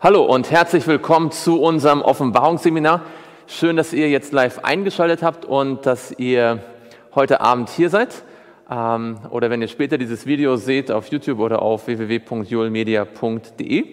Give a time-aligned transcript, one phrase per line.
[0.00, 3.04] Hallo und herzlich willkommen zu unserem Offenbarungsseminar.
[3.48, 6.62] Schön, dass ihr jetzt live eingeschaltet habt und dass ihr
[7.16, 8.22] heute Abend hier seid.
[8.70, 13.84] Ähm, oder wenn ihr später dieses Video seht auf YouTube oder auf www.julmedia.de.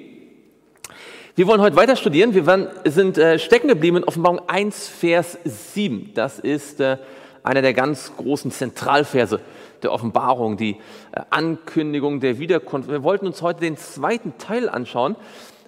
[1.34, 2.36] Wir wollen heute weiter studieren.
[2.36, 6.12] Wir sind äh, stecken geblieben in Offenbarung 1, Vers 7.
[6.14, 6.98] Das ist äh,
[7.42, 9.40] einer der ganz großen Zentralverse
[9.82, 10.74] der Offenbarung, die
[11.14, 12.92] äh, Ankündigung der Wiederkunft.
[12.92, 15.16] Wir wollten uns heute den zweiten Teil anschauen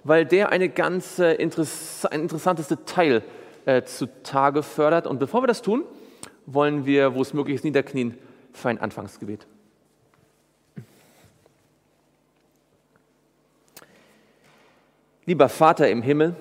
[0.07, 3.23] weil der eine ganz äh, interess ein interessantes Detail
[3.65, 5.05] äh, zutage fördert.
[5.05, 5.83] Und bevor wir das tun,
[6.45, 8.17] wollen wir, wo es möglich ist, niederknien
[8.53, 9.45] für ein Anfangsgebet.
[15.25, 16.37] Lieber Vater im Himmel,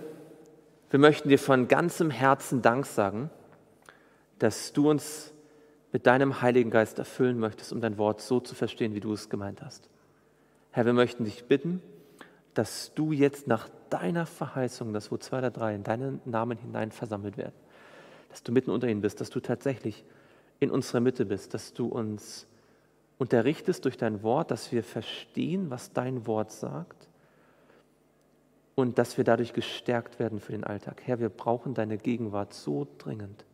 [0.91, 3.31] wir möchten dir von ganzem Herzen Dank sagen,
[4.39, 5.33] dass du uns
[5.91, 9.29] mit deinem Heiligen Geist erfüllen möchtest, um dein Wort so zu verstehen, wie du es
[9.29, 9.89] gemeint hast.
[10.71, 11.83] Herr, wir möchten dich bitten,
[12.57, 16.91] dass du jetzt nach deiner Verheißung, dass wo zwei oder drei in deinen Namen hinein
[16.91, 17.55] versammelt werden,
[18.31, 20.05] dass du mitten unter ihnen bist, dass du tatsächlich
[20.59, 22.47] in unserer Mitte bist, dass du uns
[23.19, 27.09] unterrichtest durch dein Wort, dass wir verstehen, was dein Wort sagt
[28.75, 31.03] und dass wir dadurch gestärkt werden für den Alltag.
[31.05, 33.45] Herr, wir brauchen deine Gegenwart so dringend.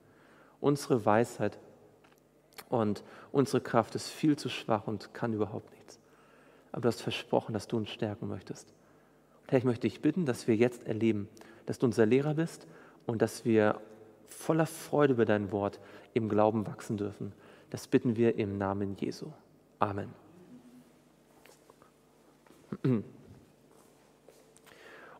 [0.60, 1.58] Unsere Weisheit
[2.68, 3.02] und
[3.32, 5.98] unsere Kraft ist viel zu schwach und kann überhaupt nichts.
[6.70, 8.72] Aber du hast versprochen, dass du uns stärken möchtest.
[9.52, 11.28] Herr, ich möchte dich bitten, dass wir jetzt erleben,
[11.66, 12.66] dass du unser Lehrer bist
[13.04, 13.82] und dass wir
[14.26, 15.78] voller Freude über dein Wort
[16.14, 17.34] im Glauben wachsen dürfen.
[17.68, 19.26] Das bitten wir im Namen Jesu.
[19.78, 20.08] Amen.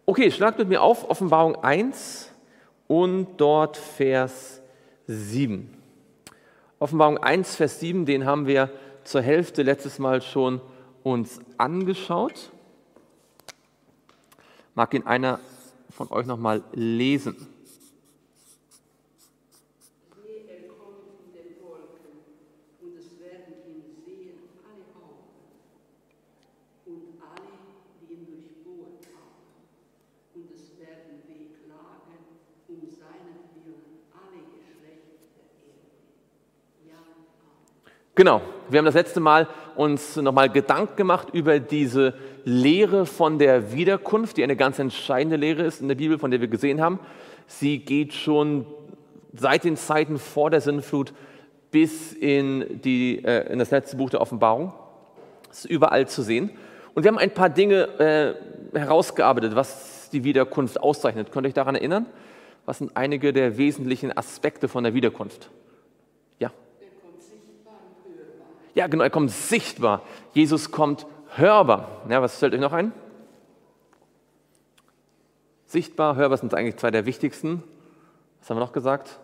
[0.06, 2.32] Okay, schlagt mit mir auf Offenbarung 1
[2.88, 4.62] und dort Vers
[5.08, 5.76] 7.
[6.78, 8.70] Offenbarung 1, Vers 7, den haben wir
[9.04, 10.62] zur Hälfte letztes Mal schon
[11.02, 12.50] uns angeschaut.
[14.74, 15.38] Mag ihn einer
[15.90, 17.36] von euch noch mal lesen?
[38.14, 43.72] Genau, wir haben das letzte Mal uns nochmal Gedanken gemacht über diese Lehre von der
[43.72, 46.98] Wiederkunft, die eine ganz entscheidende Lehre ist in der Bibel, von der wir gesehen haben.
[47.46, 48.66] Sie geht schon
[49.34, 51.12] seit den Zeiten vor der Sinnflut
[51.70, 54.72] bis in, die, äh, in das letzte Buch der Offenbarung.
[55.48, 56.50] Das ist überall zu sehen.
[56.94, 58.36] Und wir haben ein paar Dinge
[58.72, 61.32] äh, herausgearbeitet, was die Wiederkunft auszeichnet.
[61.32, 62.06] Könnt ihr euch daran erinnern?
[62.66, 65.50] Was sind einige der wesentlichen Aspekte von der Wiederkunft?
[68.74, 70.02] Ja, genau, er kommt sichtbar.
[70.32, 71.06] Jesus kommt
[71.36, 72.02] hörbar.
[72.08, 72.92] Ja, was fällt euch noch ein?
[75.66, 77.62] Sichtbar, hörbar sind eigentlich zwei der wichtigsten.
[78.40, 79.18] Was haben wir noch gesagt?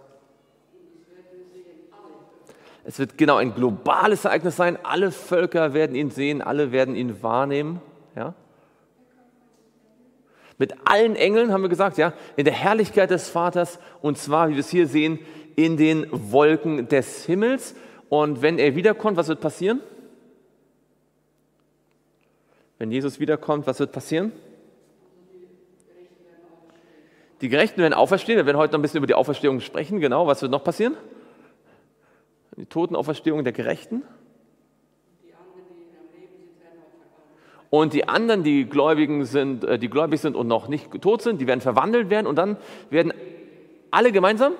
[2.84, 4.78] Es wird genau ein globales Ereignis sein.
[4.82, 7.82] Alle Völker werden ihn sehen, alle werden ihn wahrnehmen.
[8.16, 8.32] Ja?
[10.56, 14.54] Mit allen Engeln haben wir gesagt, ja, in der Herrlichkeit des Vaters und zwar, wie
[14.54, 15.18] wir es hier sehen,
[15.54, 17.74] in den Wolken des Himmels.
[18.08, 19.80] Und wenn er wiederkommt, was wird passieren?
[22.78, 24.32] Wenn Jesus wiederkommt, was wird passieren?
[27.40, 28.36] Die Gerechten werden auferstehen.
[28.36, 30.00] Wir werden heute noch ein bisschen über die Auferstehung sprechen.
[30.00, 30.96] Genau, was wird noch passieren?
[32.56, 34.02] Die Totenauferstehung der Gerechten.
[37.70, 41.40] Und die anderen, die Gläubigen sind, äh, die gläubig sind und noch nicht tot sind,
[41.40, 42.56] die werden verwandelt werden und dann
[42.88, 43.12] werden
[43.90, 44.54] alle gemeinsam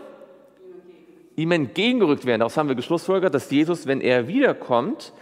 [1.37, 2.41] ihm entgegengerückt werden.
[2.41, 5.13] Daraus haben wir geschlussfolgert, dass Jesus, wenn er wiederkommt,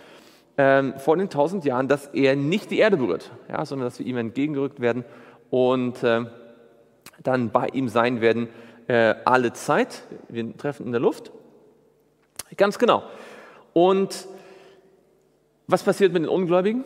[0.58, 4.06] ähm, vor den tausend Jahren, dass er nicht die Erde berührt, ja, sondern dass wir
[4.06, 5.04] ihm entgegengerückt werden
[5.50, 6.24] und äh,
[7.22, 8.48] dann bei ihm sein werden
[8.88, 10.04] äh, alle Zeit.
[10.28, 11.32] Wir treffen in der Luft.
[12.56, 13.02] Ganz genau.
[13.72, 14.28] Und
[15.66, 16.84] was passiert mit den Ungläubigen?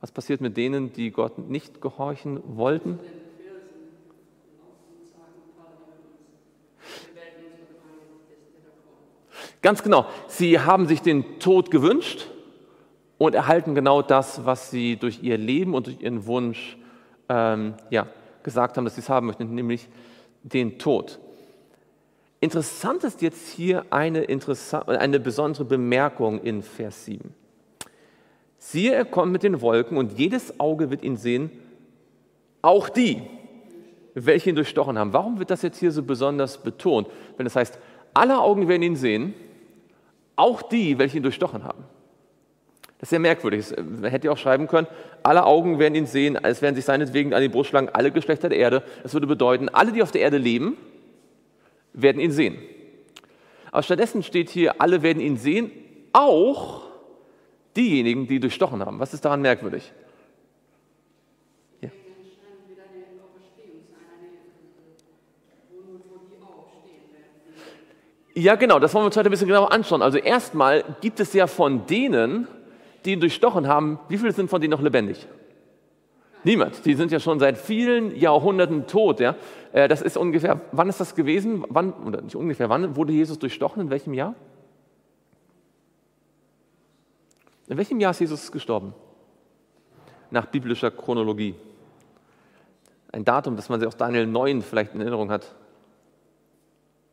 [0.00, 2.98] Was passiert mit denen, die Gott nicht gehorchen wollten?
[9.64, 10.04] Ganz genau.
[10.28, 12.26] Sie haben sich den Tod gewünscht
[13.16, 16.76] und erhalten genau das, was sie durch ihr Leben und durch ihren Wunsch
[17.30, 18.06] ähm, ja,
[18.42, 19.88] gesagt haben, dass sie es haben möchten, nämlich
[20.42, 21.18] den Tod.
[22.40, 24.26] Interessant ist jetzt hier eine,
[24.86, 27.32] eine besondere Bemerkung in Vers 7.
[28.58, 31.50] Siehe, er kommt mit den Wolken und jedes Auge wird ihn sehen,
[32.60, 33.22] auch die,
[34.12, 35.14] welche ihn durchstochen haben.
[35.14, 37.08] Warum wird das jetzt hier so besonders betont?
[37.38, 37.78] Wenn das heißt,
[38.12, 39.32] alle Augen werden ihn sehen,
[40.36, 41.84] auch die, welche ihn durchstochen haben.
[42.98, 43.66] Das ist sehr merkwürdig.
[43.76, 44.86] Man hätte ja auch schreiben können,
[45.22, 48.48] alle Augen werden ihn sehen, es werden sich seinetwegen an die Brust schlagen, alle Geschlechter
[48.48, 48.82] der Erde.
[49.02, 50.76] Das würde bedeuten, alle, die auf der Erde leben,
[51.92, 52.58] werden ihn sehen.
[53.70, 55.70] Aber stattdessen steht hier, alle werden ihn sehen,
[56.12, 56.82] auch
[57.76, 59.00] diejenigen, die durchstochen haben.
[59.00, 59.92] Was ist daran merkwürdig?
[68.34, 70.02] Ja, genau, das wollen wir uns heute ein bisschen genauer anschauen.
[70.02, 72.48] Also erstmal gibt es ja von denen,
[73.04, 75.28] die ihn durchstochen haben, wie viele sind von denen noch lebendig?
[76.42, 76.84] Niemand.
[76.84, 79.20] Die sind ja schon seit vielen Jahrhunderten tot.
[79.20, 79.36] Ja?
[79.72, 81.64] Äh, das ist ungefähr, wann ist das gewesen?
[81.68, 83.82] Wann, oder nicht ungefähr, wann wurde Jesus durchstochen?
[83.82, 84.34] In welchem Jahr?
[87.68, 88.94] In welchem Jahr ist Jesus gestorben?
[90.30, 91.54] Nach biblischer Chronologie.
[93.12, 95.54] Ein Datum, das man sich aus Daniel 9 vielleicht in Erinnerung hat.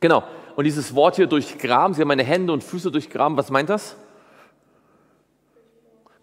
[0.00, 0.22] Genau.
[0.56, 3.96] Und dieses Wort hier durchgraben, sie haben meine Hände und Füße durchgraben, was meint das?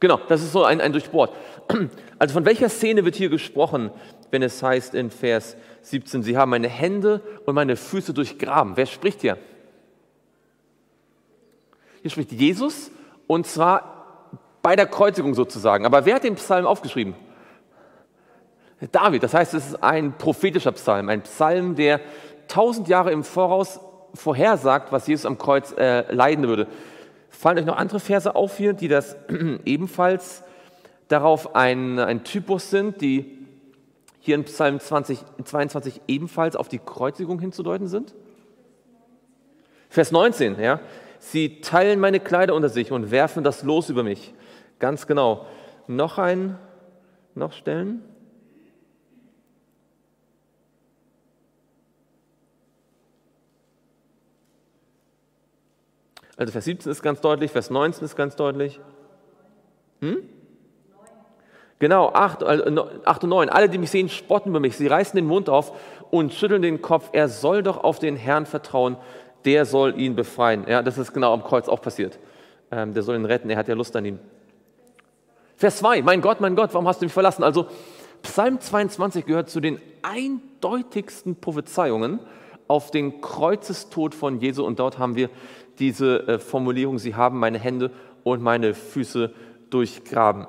[0.01, 1.31] Genau, das ist so ein, ein Durchbohrt.
[2.19, 3.89] Also von welcher Szene wird hier gesprochen,
[4.29, 8.77] wenn es heißt in Vers 17, sie haben meine Hände und meine Füße durchgraben.
[8.77, 9.39] Wer spricht hier?
[12.03, 12.91] Hier spricht Jesus
[13.25, 14.29] und zwar
[14.61, 15.83] bei der Kreuzigung sozusagen.
[15.87, 17.15] Aber wer hat den Psalm aufgeschrieben?
[18.91, 19.23] David.
[19.23, 22.01] Das heißt, es ist ein prophetischer Psalm, ein Psalm, der
[22.47, 23.79] tausend Jahre im Voraus
[24.13, 26.67] vorhersagt, was Jesus am Kreuz äh, leiden würde.
[27.41, 29.15] Fallen euch noch andere Verse auf hier, die das
[29.65, 30.43] ebenfalls
[31.07, 33.35] darauf ein, ein Typus sind, die
[34.19, 38.13] hier in Psalm 20, 22 ebenfalls auf die Kreuzigung hinzudeuten sind?
[39.89, 40.81] Vers 19, ja.
[41.17, 44.35] Sie teilen meine Kleider unter sich und werfen das Los über mich.
[44.77, 45.47] Ganz genau.
[45.87, 46.59] Noch ein,
[47.33, 48.03] noch Stellen?
[56.41, 58.79] Also Vers 17 ist ganz deutlich, Vers 19 ist ganz deutlich.
[59.99, 60.23] Hm?
[61.77, 63.49] Genau, 8, 8 äh, und 9.
[63.49, 64.75] Alle, die mich sehen, spotten über mich.
[64.75, 65.71] Sie reißen den Mund auf
[66.09, 67.09] und schütteln den Kopf.
[67.11, 68.97] Er soll doch auf den Herrn vertrauen.
[69.45, 70.65] Der soll ihn befreien.
[70.67, 72.17] Ja, das ist genau am Kreuz auch passiert.
[72.71, 73.51] Ähm, der soll ihn retten.
[73.51, 74.19] Er hat ja Lust an ihn.
[75.57, 76.01] Vers 2.
[76.01, 77.43] Mein Gott, mein Gott, warum hast du mich verlassen?
[77.43, 77.67] Also,
[78.23, 82.19] Psalm 22 gehört zu den eindeutigsten Prophezeiungen
[82.67, 84.65] auf den Kreuzestod von Jesu.
[84.65, 85.29] Und dort haben wir
[85.81, 87.91] diese äh, Formulierung, sie haben meine Hände
[88.23, 89.33] und meine Füße
[89.69, 90.45] durchgraben.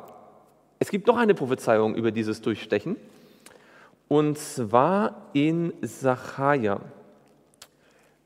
[0.79, 2.97] Es gibt noch eine Prophezeiung über dieses Durchstechen,
[4.09, 6.81] und zwar in Sacharja.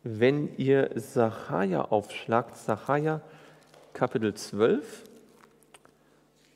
[0.03, 3.21] Wenn ihr Sacharja aufschlagt, Sacharja
[3.93, 5.05] Kapitel 12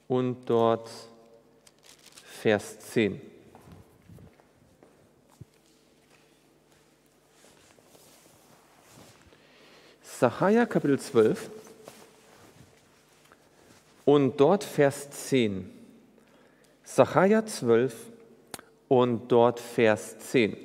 [0.09, 0.91] und dort
[2.25, 3.30] Vers 10.
[10.21, 11.49] Sacharja Kapitel 12
[14.05, 15.71] und dort Vers 10.
[16.85, 17.95] Sacharja 12
[18.89, 20.59] und dort Vers 10.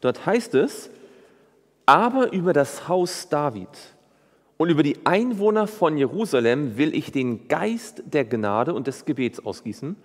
[0.00, 0.88] Dort heißt es,
[1.84, 3.68] aber über das Haus David
[4.56, 9.38] Und über die Einwohner von Jerusalem will ich den Geist der Gnade und des Gebets
[9.44, 9.96] ausgießen.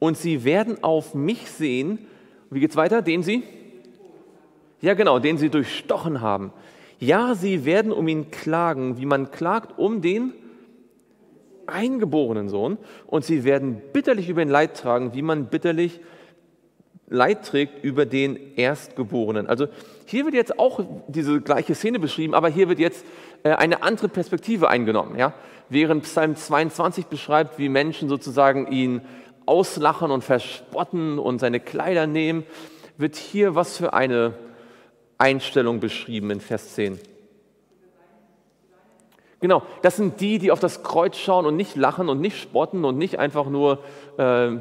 [0.00, 1.98] Und sie werden auf mich sehen.
[2.50, 3.00] Wie geht's weiter?
[3.00, 3.42] Den sie?
[4.82, 6.52] Ja, genau, den sie durchstochen haben.
[6.98, 10.32] Ja, sie werden um ihn klagen, wie man klagt um den
[11.66, 12.78] eingeborenen Sohn.
[13.06, 16.00] Und sie werden bitterlich über ihn Leid tragen, wie man bitterlich
[17.08, 19.46] Leid trägt über den Erstgeborenen.
[19.46, 19.66] Also
[20.06, 23.04] hier wird jetzt auch diese gleiche Szene beschrieben, aber hier wird jetzt
[23.42, 25.18] äh, eine andere Perspektive eingenommen.
[25.18, 25.34] Ja?
[25.68, 29.02] Während Psalm 22 beschreibt, wie Menschen sozusagen ihn
[29.46, 32.44] auslachen und verspotten und seine Kleider nehmen,
[32.96, 34.34] wird hier was für eine
[35.18, 36.98] Einstellung beschrieben in Vers 10.
[39.40, 42.84] Genau, das sind die, die auf das Kreuz schauen und nicht lachen und nicht spotten
[42.84, 43.80] und nicht einfach nur
[44.16, 44.52] äh,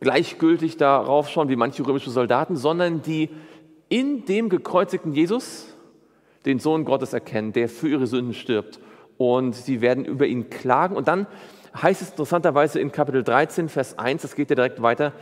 [0.00, 3.30] gleichgültig darauf schauen wie manche römische Soldaten, sondern die
[3.88, 5.66] in dem gekreuzigten Jesus
[6.44, 8.80] den Sohn Gottes erkennen, der für ihre Sünden stirbt.
[9.16, 10.96] Und sie werden über ihn klagen.
[10.96, 11.26] Und dann
[11.80, 15.12] heißt es interessanterweise in Kapitel 13, Vers 1, das geht ja direkt weiter,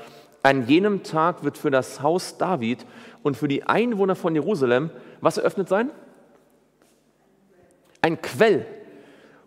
[0.42, 2.87] an jenem Tag wird für das Haus David
[3.23, 5.90] und für die Einwohner von Jerusalem was eröffnet sein?
[8.00, 8.66] Ein Quell.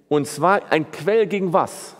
[0.08, 1.96] Und zwar ein Quell gegen was?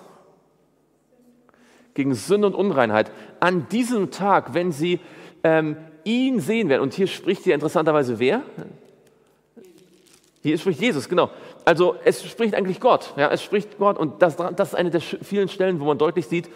[1.96, 3.12] Gegen Sünde und Unreinheit.
[3.40, 5.00] An diesem Tag, wenn sie
[5.44, 8.44] ähm, ihn sehen werden, und hier spricht hier interessanterweise wer?
[10.44, 11.30] Hier spricht Jesus, genau.
[11.66, 13.14] Also es spricht eigentlich Gott.
[13.16, 16.28] Ja, es spricht Gott und das, das ist eine der vielen Stellen, wo man deutlich
[16.28, 16.50] sieht,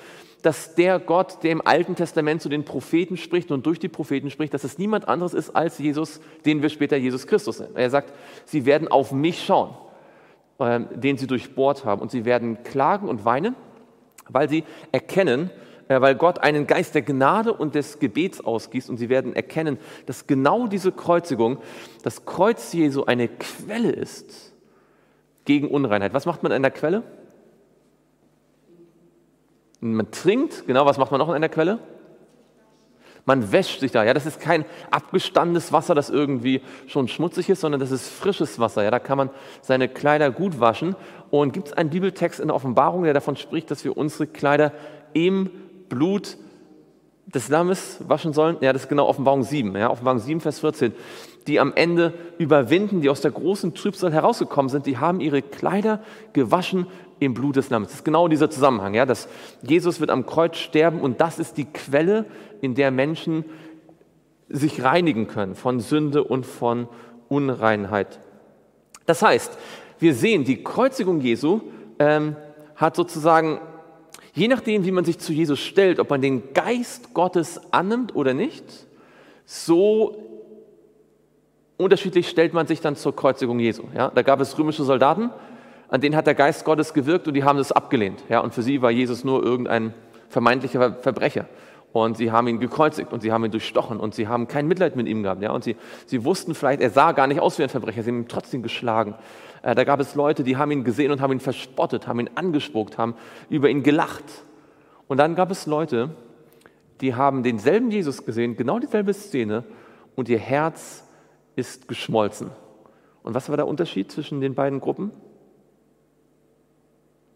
[0.48, 4.32] dass der Gott, der im Alten Testament zu den Propheten spricht und durch die Propheten
[4.32, 7.76] spricht, dass es niemand anderes ist als Jesus, den wir später Jesus Christus nennen.
[7.76, 8.14] Er sagt,
[8.46, 9.76] sie werden auf mich schauen,
[10.60, 13.58] äh, den sie durchbohrt haben und sie werden klagen und weinen,
[14.30, 14.64] weil sie
[14.94, 15.50] erkennen,
[15.90, 19.78] äh, weil Gott einen Geist der Gnade und des Gebets ausgießt und sie werden erkennen,
[20.06, 21.58] dass genau diese Kreuzigung,
[22.04, 24.54] das Kreuz Jesu eine Quelle ist
[25.44, 26.14] gegen Unreinheit.
[26.14, 27.04] Was macht man an der Quelle?
[29.80, 31.80] Man trinkt, genau, was macht man noch an der Quelle?
[33.26, 34.06] Man wäscht sich da.
[34.06, 38.58] Ja, das ist kein abgestandenes Wasser, das irgendwie schon schmutzig ist, sondern das ist frisches
[38.58, 38.84] Wasser.
[38.84, 39.30] Ja, da kann man
[39.62, 40.96] seine Kleider gut waschen.
[41.30, 44.72] Und gibt es einen Bibeltext in der Offenbarung, der davon spricht, dass wir unsere Kleider
[45.12, 45.50] im
[45.90, 46.38] Blut
[47.26, 48.56] des Lammes waschen sollen?
[48.62, 50.94] Ja, das ist genau Offenbarung 7, ja, Offenbarung 7, Vers 14.
[51.48, 56.02] Die am Ende überwinden, die aus der großen Trübsal herausgekommen sind, die haben ihre Kleider
[56.32, 56.88] gewaschen
[57.20, 57.90] im Blut des Lammes.
[57.90, 59.28] Das ist genau dieser Zusammenhang, ja, dass
[59.62, 62.26] Jesus wird am Kreuz sterben und das ist die Quelle,
[62.62, 63.46] in der Menschen
[64.50, 66.88] sich reinigen können von Sünde und von
[67.30, 68.20] Unreinheit.
[69.06, 69.58] Das heißt,
[70.00, 71.62] wir sehen, die Kreuzigung Jesu
[72.00, 72.36] ähm,
[72.76, 73.60] hat sozusagen
[74.38, 78.36] Je nachdem, wie man sich zu Jesus stellt, ob man den Geist Gottes annimmt oder
[78.36, 78.64] nicht,
[79.48, 80.16] so
[81.76, 83.86] unterschiedlich stellt man sich dann zur Kreuzigung Jesu.
[83.96, 85.32] Ja, da gab es römische Soldaten,
[85.90, 88.24] an denen hat der Geist Gottes gewirkt und die haben das abgelehnt.
[88.30, 89.94] Ja, und für sie war Jesus nur irgendein
[90.30, 91.46] vermeintlicher Verbrecher.
[91.94, 94.96] Und sie haben ihn gekreuzigt und sie haben ihn durchstochen und sie haben kein Mitleid
[94.96, 95.42] mit ihm gehabt.
[95.42, 95.52] Ja?
[95.52, 98.22] Und sie, sie wussten vielleicht, er sah gar nicht aus wie ein Verbrecher, sie haben
[98.22, 99.16] ihn trotzdem geschlagen.
[99.64, 102.30] Äh, da gab es Leute, die haben ihn gesehen und haben ihn verspottet, haben ihn
[102.36, 103.16] angespuckt, haben
[103.50, 104.26] über ihn gelacht.
[105.08, 106.12] Und dann gab es Leute,
[107.02, 109.64] die haben denselben Jesus gesehen, genau dieselbe Szene,
[110.16, 111.04] und ihr Herz
[111.56, 112.52] ist geschmolzen.
[113.24, 115.12] Und was war der Unterschied zwischen den beiden Gruppen?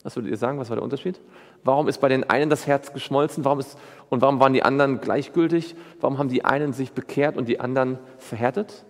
[0.03, 1.19] Was würdet ihr sagen, was war der Unterschied?
[1.63, 3.77] Warum ist bei den einen das Herz geschmolzen warum ist,
[4.09, 5.75] und warum waren die anderen gleichgültig?
[5.99, 8.85] Warum haben die einen sich bekehrt und die anderen verhärtet?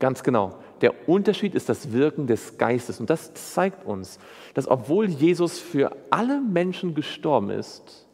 [0.00, 0.58] Ganz genau.
[0.80, 3.00] Der Unterschied ist das Wirken des Geistes.
[3.00, 4.18] Und das zeigt uns,
[4.54, 8.06] dass obwohl Jesus für alle Menschen gestorben ist,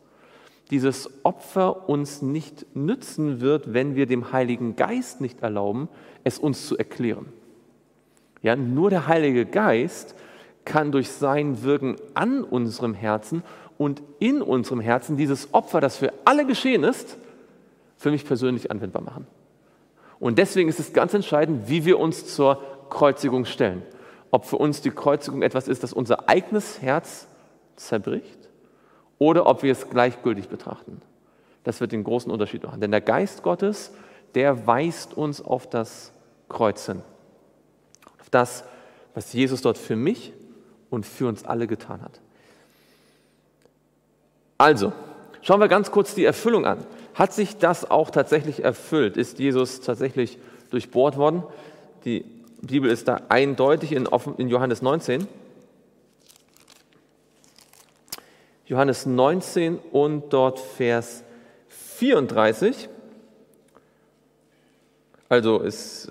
[0.70, 5.88] dieses Opfer uns nicht nützen wird, wenn wir dem Heiligen Geist nicht erlauben,
[6.24, 7.32] es uns zu erklären.
[8.42, 10.14] Ja, nur der Heilige Geist
[10.64, 13.42] kann durch sein Wirken an unserem Herzen
[13.78, 17.18] und in unserem Herzen dieses Opfer, das für alle geschehen ist,
[17.96, 19.26] für mich persönlich anwendbar machen.
[20.18, 23.82] Und deswegen ist es ganz entscheidend, wie wir uns zur Kreuzigung stellen.
[24.30, 27.26] Ob für uns die Kreuzigung etwas ist, das unser eigenes Herz
[27.76, 28.48] zerbricht
[29.18, 31.00] oder ob wir es gleichgültig betrachten.
[31.64, 32.80] Das wird den großen Unterschied machen.
[32.80, 33.92] Denn der Geist Gottes,
[34.34, 36.12] der weist uns auf das
[36.48, 37.02] Kreuz hin.
[38.26, 38.64] Auf das,
[39.14, 40.32] was Jesus dort für mich
[40.90, 42.20] und für uns alle getan hat.
[44.58, 44.92] Also,
[45.42, 46.84] schauen wir ganz kurz die Erfüllung an.
[47.14, 49.16] Hat sich das auch tatsächlich erfüllt?
[49.16, 50.38] Ist Jesus tatsächlich
[50.70, 51.44] durchbohrt worden?
[52.04, 52.24] Die
[52.62, 54.08] Bibel ist da eindeutig in,
[54.48, 55.28] Johannes 19.
[58.66, 61.22] Johannes 19 und dort Vers
[61.68, 62.88] 34.
[65.28, 66.10] Also ist,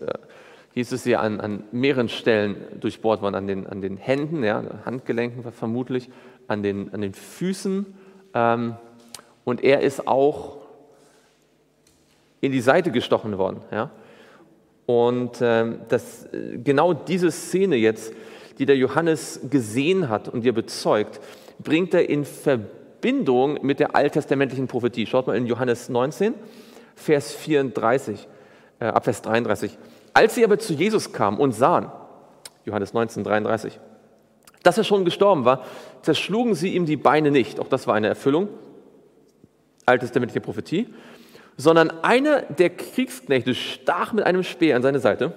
[0.75, 4.61] Jesus ist ja an, an mehreren Stellen durchbohrt worden, an den, an den Händen, ja,
[4.85, 6.09] Handgelenken vermutlich,
[6.47, 7.85] an den, an den Füßen.
[8.33, 8.75] Ähm,
[9.45, 10.57] und er ist auch
[12.41, 13.61] in die Seite gestochen worden.
[13.71, 13.89] Ja.
[14.85, 16.27] Und ähm, das,
[16.61, 18.13] genau diese Szene jetzt,
[18.59, 21.21] die der Johannes gesehen hat und ihr bezeugt,
[21.57, 25.05] bringt er in Verbindung mit der alttestamentlichen Prophetie.
[25.05, 26.33] Schaut mal in Johannes 19,
[26.95, 28.27] Vers 34,
[28.79, 29.77] äh, ab Vers 33.
[30.15, 31.91] Als sie aber zu Jesus kamen und sahen,
[32.63, 33.77] Johannes 19, 33,
[34.63, 35.65] dass er schon gestorben war,
[36.03, 37.59] zerschlugen sie ihm die Beine nicht.
[37.59, 38.47] Auch das war eine Erfüllung,
[39.85, 40.87] alttestamentliche Prophetie,
[41.57, 45.33] sondern einer der Kriegsknechte stach mit einem Speer an seine Seite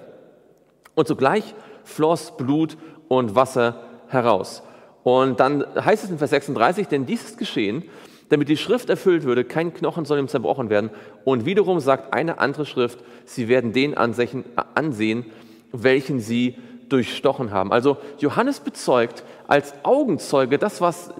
[0.95, 2.77] und sogleich floss Blut
[3.09, 4.63] und Wasser heraus.
[5.03, 7.83] Und dann heißt es in Vers 36, denn dies ist geschehen,
[8.29, 10.91] damit die Schrift erfüllt würde, kein Knochen soll ihm zerbrochen werden.
[11.25, 15.25] Und wiederum sagt eine andere Schrift, sie werden den ansehen,
[15.71, 16.55] welchen sie
[16.87, 17.71] durchstochen haben.
[17.71, 21.11] Also Johannes bezeugt als Augenzeuge das, was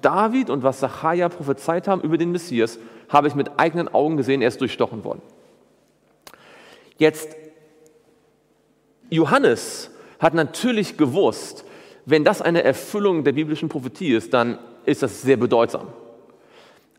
[0.00, 4.42] David und was Sacharja prophezeit haben über den Messias, habe ich mit eigenen Augen gesehen,
[4.42, 5.22] er ist durchstochen worden.
[6.98, 7.36] Jetzt,
[9.10, 11.64] Johannes hat natürlich gewusst,
[12.04, 15.88] wenn das eine Erfüllung der biblischen Prophetie ist, dann ist das sehr bedeutsam.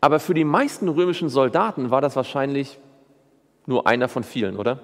[0.00, 2.78] Aber für die meisten römischen Soldaten war das wahrscheinlich
[3.66, 4.80] nur einer von vielen, oder?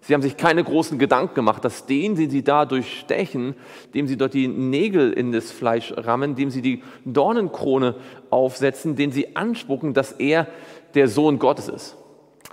[0.00, 3.56] Sie haben sich keine großen Gedanken gemacht, dass den, den sie da durchstechen,
[3.94, 7.96] dem sie dort die Nägel in das Fleisch rammen, dem sie die Dornenkrone
[8.30, 10.46] aufsetzen, den sie anspucken, dass er
[10.94, 11.96] der Sohn Gottes ist.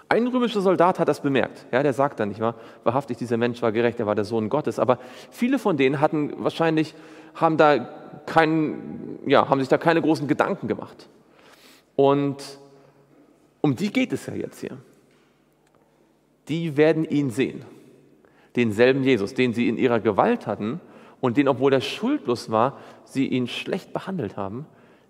[0.10, 1.66] Ein römischer Soldat hat das bemerkt.
[1.72, 4.50] Ja, der sagt dann nicht wahr, wahrhaftig, dieser Mensch war gerecht, er war der Sohn
[4.50, 4.80] Gottes.
[4.80, 5.00] Aber
[5.32, 6.94] viele von denen hatten wahrscheinlich,
[7.36, 7.90] haben, da
[8.26, 11.08] kein, ja, haben sich da keine großen Gedanken gemacht.
[11.96, 12.60] Und
[13.62, 14.78] um die geht es ja jetzt hier
[16.48, 17.64] die werden ihn sehen.
[18.56, 20.80] Denselben Jesus, den sie in ihrer Gewalt hatten
[21.22, 24.66] und den, obwohl er schuldlos war, sie ihn schlecht behandelt haben,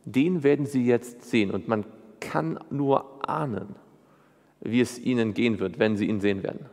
[0.05, 1.51] den werden sie jetzt sehen.
[1.51, 1.85] Und man
[2.19, 3.75] kann nur ahnen,
[4.61, 6.65] wie es ihnen gehen wird, wenn sie ihn sehen werden.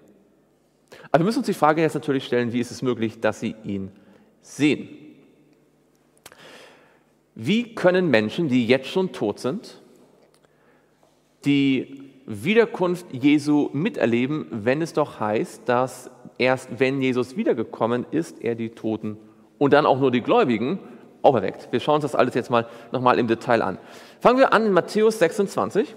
[1.11, 3.55] Aber wir müssen uns die Frage jetzt natürlich stellen, wie ist es möglich, dass sie
[3.64, 3.90] ihn
[4.40, 4.88] sehen?
[7.35, 9.82] Wie können Menschen, die jetzt schon tot sind,
[11.44, 18.55] die Wiederkunft Jesu miterleben, wenn es doch heißt, dass erst wenn Jesus wiedergekommen ist, er
[18.55, 19.16] die Toten
[19.59, 20.78] und dann auch nur die Gläubigen
[21.22, 21.68] auferweckt.
[21.70, 23.78] Wir schauen uns das alles jetzt mal nochmal im Detail an.
[24.20, 25.94] Fangen wir an in Matthäus 26.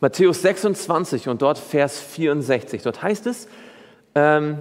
[0.00, 2.82] Matthäus 26 und dort Vers 64.
[2.82, 3.48] Dort heißt es,
[4.14, 4.58] ähm,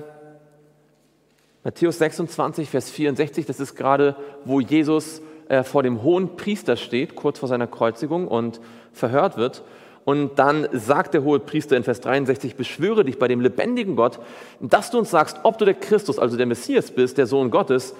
[1.65, 7.15] Matthäus 26, Vers 64, das ist gerade, wo Jesus äh, vor dem hohen Priester steht,
[7.15, 8.61] kurz vor seiner Kreuzigung und
[8.93, 9.63] verhört wird.
[10.03, 14.19] Und dann sagt der hohe Priester in Vers 63, beschwöre dich bei dem lebendigen Gott,
[14.59, 17.95] dass du uns sagst, ob du der Christus, also der Messias bist, der Sohn Gottes.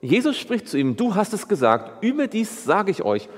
[0.00, 3.28] Jesus spricht zu ihm, du hast es gesagt, überdies sage ich euch,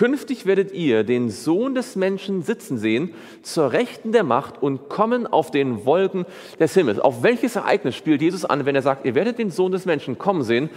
[0.00, 5.26] Künftig werdet ihr den Sohn des Menschen sitzen sehen, zur Rechten der Macht und kommen
[5.26, 6.24] auf den Wolken
[6.58, 6.98] des Himmels.
[6.98, 10.16] Auf welches Ereignis spielt Jesus an, wenn er sagt, ihr werdet den Sohn des Menschen
[10.16, 10.70] kommen sehen,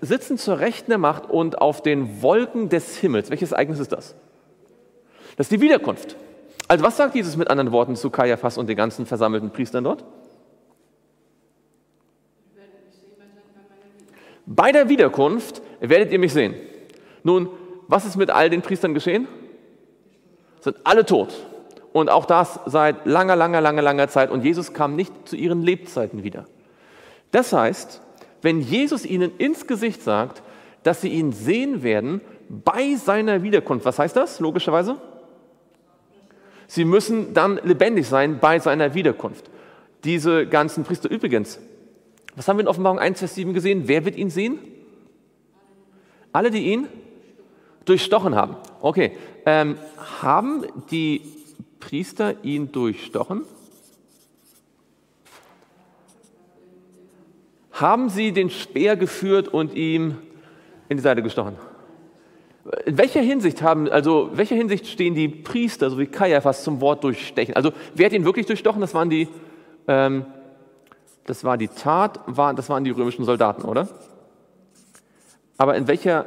[0.00, 3.30] sitzen zur Rechten der Macht und auf den Wolken des Himmels?
[3.30, 4.16] Welches Ereignis ist das?
[5.36, 6.16] Das ist die Wiederkunft.
[6.66, 10.04] Also was sagt Jesus mit anderen Worten zu Kaiaphas und den ganzen versammelten Priestern dort?
[14.44, 16.56] Bei der Wiederkunft werdet ihr mich sehen.
[17.22, 17.48] Nun,
[17.88, 19.28] was ist mit all den Priestern geschehen?
[20.60, 21.32] Sind alle tot.
[21.92, 24.30] Und auch das seit langer, langer, langer, langer Zeit.
[24.30, 26.46] Und Jesus kam nicht zu ihren Lebzeiten wieder.
[27.30, 28.02] Das heißt,
[28.42, 30.42] wenn Jesus ihnen ins Gesicht sagt,
[30.82, 35.00] dass sie ihn sehen werden bei seiner Wiederkunft, was heißt das logischerweise?
[36.66, 39.50] Sie müssen dann lebendig sein bei seiner Wiederkunft.
[40.04, 41.60] Diese ganzen Priester übrigens,
[42.34, 43.84] was haben wir in Offenbarung 1, Vers 7 gesehen?
[43.86, 44.58] Wer wird ihn sehen?
[46.32, 46.88] Alle, die ihn
[47.86, 48.56] Durchstochen haben.
[48.82, 49.16] Okay.
[49.46, 49.78] Ähm,
[50.20, 51.22] haben die
[51.80, 53.42] Priester ihn durchstochen?
[57.72, 60.18] Haben sie den Speer geführt und ihm
[60.88, 61.56] in die Seite gestochen?
[62.84, 67.04] In welcher Hinsicht haben, also welcher Hinsicht stehen die Priester, so wie Kaiaphas, zum Wort
[67.04, 67.54] durchstechen?
[67.54, 68.80] Also wer hat ihn wirklich durchstochen?
[68.80, 69.28] Das waren die,
[69.86, 70.24] ähm,
[71.26, 73.88] das war die Tat, war, das waren die römischen Soldaten, oder?
[75.58, 76.26] Aber in welcher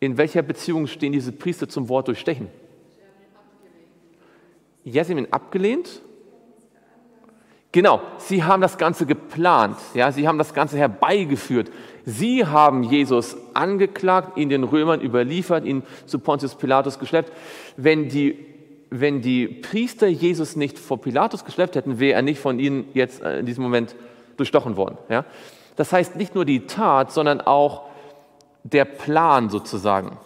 [0.00, 2.48] in welcher Beziehung stehen diese Priester zum Wort durchstechen?
[4.84, 6.02] Ja, sie haben ihn abgelehnt.
[7.72, 11.70] Genau, sie haben das Ganze geplant, ja, sie haben das Ganze herbeigeführt.
[12.06, 17.30] Sie haben Jesus angeklagt, ihn den Römern überliefert, ihn zu Pontius Pilatus geschleppt.
[17.76, 18.46] Wenn die,
[18.88, 23.22] wenn die Priester Jesus nicht vor Pilatus geschleppt hätten, wäre er nicht von ihnen jetzt
[23.22, 23.94] äh, in diesem Moment
[24.38, 24.96] durchstochen worden.
[25.10, 25.26] Ja?
[25.76, 27.87] Das heißt nicht nur die Tat, sondern auch
[28.64, 30.18] der Plan sozusagen.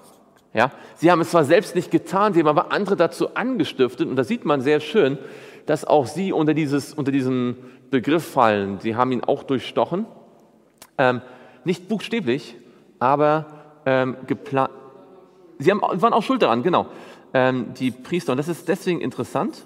[0.55, 0.73] Ja?
[0.97, 4.25] Sie haben es zwar selbst nicht getan, sie haben aber andere dazu angestiftet und da
[4.25, 5.19] sieht man sehr schön,
[5.67, 7.57] dass auch sie unter, dieses, unter diesen
[7.91, 8.81] Begriff fallen.
[8.81, 10.07] Sie haben ihn auch durchstochen.
[10.99, 11.23] Ähm,
[11.65, 12.57] nicht buchstäblich,
[12.99, 13.47] aber
[13.87, 14.71] ähm, geplant.
[15.59, 16.87] Sie haben, waren auch schuld daran, genau,
[17.35, 18.33] ähm, die Priester.
[18.33, 19.65] Und das ist deswegen interessant,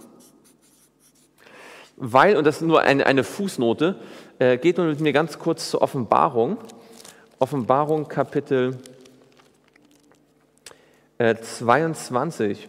[1.97, 3.97] weil, und das ist nur eine, eine Fußnote,
[4.39, 6.59] äh, geht nun mit mir ganz kurz zur Offenbarung.
[7.39, 8.79] Offenbarung Kapitel
[11.19, 12.69] äh, 22.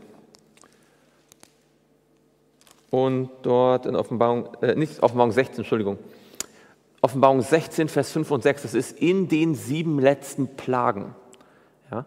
[2.90, 5.98] Und dort in Offenbarung, äh, nicht Offenbarung 16, Entschuldigung,
[7.02, 11.16] Offenbarung 16, Vers 5 und 6, das ist in den sieben letzten Plagen.
[11.92, 12.06] Ja?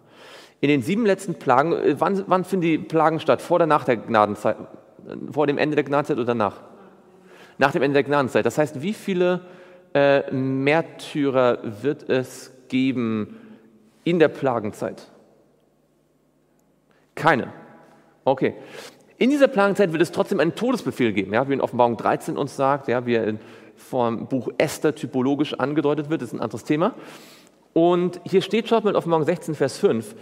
[0.60, 3.40] In den sieben letzten Plagen, äh, wann, wann finden die Plagen statt?
[3.40, 4.56] Vor oder nach der Gnadenzeit?
[5.32, 6.56] Vor dem Ende der Gnadenzeit oder nach?
[7.56, 8.44] Nach dem Ende der Gnadenzeit.
[8.44, 9.40] Das heißt, wie viele
[9.94, 13.36] äh, Märtyrer wird es geben
[14.04, 15.08] in der Plagenzeit?
[17.14, 17.52] Keine.
[18.24, 18.54] Okay.
[19.18, 22.56] In dieser Plagenzeit wird es trotzdem einen Todesbefehl geben, ja, wie in Offenbarung 13 uns
[22.56, 23.38] sagt, ja, wie er in
[23.80, 26.94] vom Buch Esther typologisch angedeutet wird, das ist ein anderes Thema.
[27.72, 30.14] Und hier steht, schaut mal auf Morgen 16, Vers 5.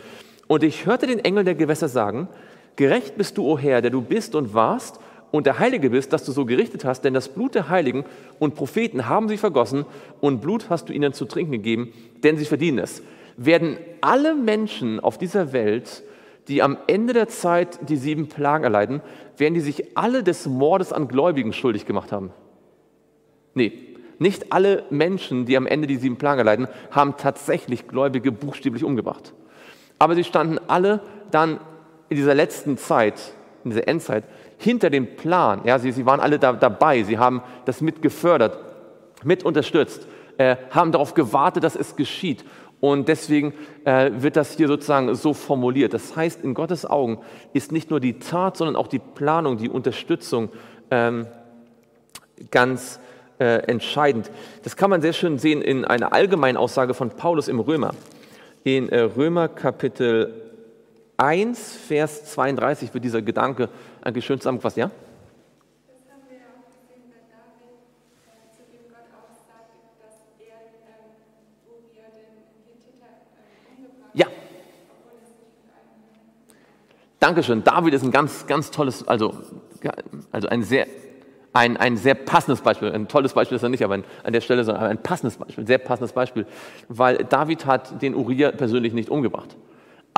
[0.46, 2.28] Und ich hörte den Engel der Gewässer sagen,
[2.76, 5.00] gerecht bist du, o Herr, der du bist und warst,
[5.30, 8.04] und der Heilige bist, dass du so gerichtet hast, denn das Blut der Heiligen
[8.38, 9.84] und Propheten haben sie vergossen
[10.20, 13.02] und Blut hast du ihnen zu trinken gegeben, denn sie verdienen es.
[13.36, 16.02] Werden alle Menschen auf dieser Welt,
[16.48, 19.02] die am Ende der Zeit die sieben Plagen erleiden,
[19.36, 22.30] werden die sich alle des Mordes an Gläubigen schuldig gemacht haben?
[23.54, 23.72] Nee,
[24.18, 29.32] nicht alle Menschen, die am Ende die sieben Plagen leiden, haben tatsächlich Gläubige buchstäblich umgebracht.
[29.98, 31.60] Aber sie standen alle dann
[32.08, 33.34] in dieser letzten Zeit,
[33.68, 34.24] in dieser Endzeit,
[34.58, 35.60] hinter dem Plan.
[35.64, 38.58] Ja, sie, sie waren alle da, dabei, sie haben das mit gefördert,
[39.24, 42.44] mit unterstützt, äh, haben darauf gewartet, dass es geschieht.
[42.80, 43.54] Und deswegen
[43.84, 45.94] äh, wird das hier sozusagen so formuliert.
[45.94, 47.18] Das heißt, in Gottes Augen
[47.52, 50.50] ist nicht nur die Tat, sondern auch die Planung, die Unterstützung
[50.90, 51.26] ähm,
[52.50, 53.00] ganz
[53.40, 54.30] äh, entscheidend.
[54.62, 57.94] Das kann man sehr schön sehen in einer allgemeinen Aussage von Paulus im Römer.
[58.62, 60.47] In äh, Römer Kapitel
[61.18, 63.68] 1, Vers 32 wird dieser Gedanke
[64.02, 64.90] eigentlich schön zusammengefasst, ja?
[74.14, 74.26] Ja.
[77.18, 77.64] Dankeschön.
[77.64, 79.34] David ist ein ganz, ganz tolles, also,
[80.30, 80.86] also ein sehr
[81.52, 84.40] ein, ein sehr passendes Beispiel, ein tolles Beispiel ist er nicht, aber ein, an der
[84.40, 86.46] Stelle, sondern ein passendes Beispiel, ein sehr passendes Beispiel,
[86.88, 89.56] weil David hat den Uriah persönlich nicht umgebracht.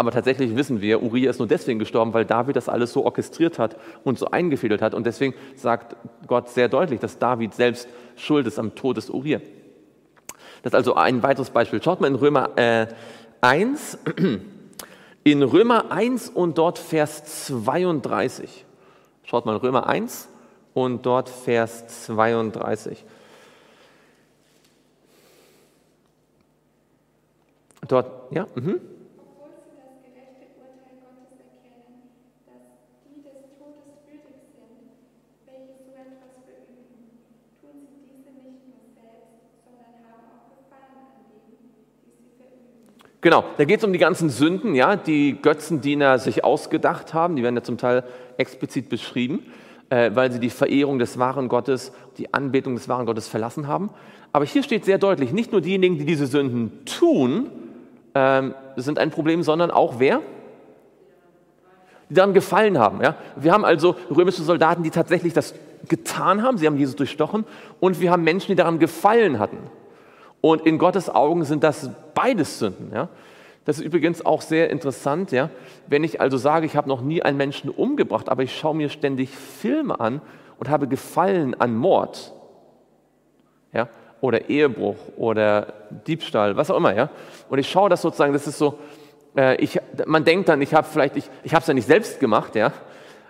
[0.01, 3.59] Aber tatsächlich wissen wir, Uriah ist nur deswegen gestorben, weil David das alles so orchestriert
[3.59, 4.95] hat und so eingefädelt hat.
[4.95, 5.95] Und deswegen sagt
[6.27, 7.87] Gott sehr deutlich, dass David selbst
[8.17, 9.43] schuld ist am Tod des Uriah.
[10.63, 11.83] Das ist also ein weiteres Beispiel.
[11.83, 12.87] Schaut mal in Römer äh,
[13.43, 13.99] 1.
[15.23, 18.65] In Römer 1 und dort Vers 32.
[19.25, 20.31] Schaut mal, Römer 1
[20.73, 23.05] und dort Vers 32.
[27.87, 28.81] Dort, ja, mhm.
[43.21, 47.37] Genau, da geht es um die ganzen Sünden, ja, die Götzendiener sich ausgedacht haben.
[47.37, 48.05] Die werden ja zum Teil
[48.39, 49.45] explizit beschrieben
[49.91, 53.91] äh, weil sie die Verehrung des wahren Gottes, die Anbetung des wahren Gottes verlassen haben.
[54.33, 57.51] Aber hier steht sehr deutlich, nicht nur diejenigen, die diese Sünden tun,
[58.15, 60.21] ähm, sind ein Problem, sondern auch wer?
[62.09, 63.03] Die daran gefallen haben.
[63.03, 63.17] Ja?
[63.37, 65.55] Wir haben also römische Soldaten, die tatsächlich das
[65.89, 67.45] getan haben, sie haben Jesus durchstochen,
[67.81, 69.59] und wir haben Menschen, die daran gefallen hatten.
[70.41, 72.93] Und in Gottes Augen sind das beides Sünden.
[72.95, 73.09] Ja?
[73.65, 75.51] Das ist übrigens auch sehr interessant, ja.
[75.87, 78.89] Wenn ich also sage, ich habe noch nie einen Menschen umgebracht, aber ich schaue mir
[78.89, 80.23] ständig Filme an
[80.59, 82.33] und habe Gefallen an Mord,
[83.73, 83.89] ja,
[84.21, 85.75] oder Ehebruch oder
[86.07, 87.11] Diebstahl, was auch immer, ja.
[87.49, 88.79] Und ich schaue das sozusagen, das ist so,
[89.37, 92.19] äh, ich, man denkt dann, ich habe vielleicht, ich, ich habe es ja nicht selbst
[92.19, 92.73] gemacht, ja.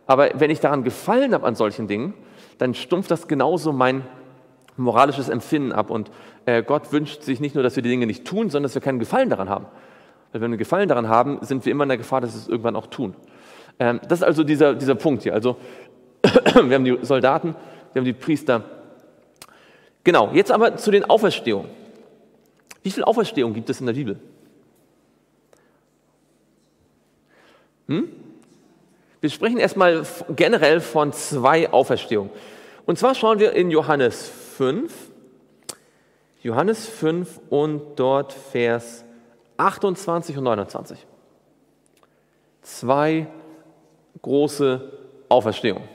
[0.06, 2.14] Aber wenn ich daran gefallen habe an solchen Dingen,
[2.58, 4.04] dann stumpft das genauso mein
[4.76, 5.90] moralisches Empfinden ab.
[5.90, 6.10] Und
[6.46, 8.82] äh, Gott wünscht sich nicht nur, dass wir die Dinge nicht tun, sondern dass wir
[8.82, 9.66] keinen Gefallen daran haben.
[10.32, 12.48] Weil wenn wir Gefallen daran haben, sind wir immer in der Gefahr, dass wir es
[12.48, 13.14] irgendwann auch tun.
[13.78, 15.34] Ähm, das ist also dieser, dieser Punkt hier.
[15.34, 15.56] Also
[16.22, 17.54] wir haben die Soldaten,
[17.92, 18.62] wir haben die Priester.
[20.04, 21.68] Genau, jetzt aber zu den Auferstehungen.
[22.82, 24.18] Wie viel Auferstehung gibt es in der Bibel?
[27.88, 28.08] Hm?
[29.20, 32.30] Wir sprechen erstmal generell von zwei Auferstehungen.
[32.86, 34.92] Und zwar schauen wir in Johannes 5,
[36.42, 39.06] Johannes 5 und dort Vers
[39.56, 41.06] 28 und 29.
[42.60, 43.26] Zwei
[44.20, 44.92] große
[45.30, 45.88] Auferstehungen.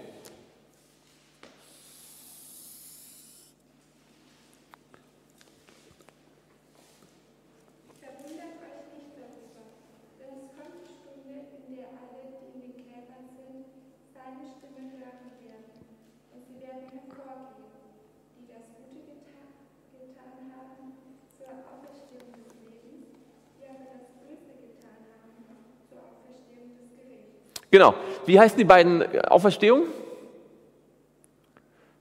[27.75, 27.93] Genau.
[28.25, 29.83] Wie heißen die beiden Auferstehungen?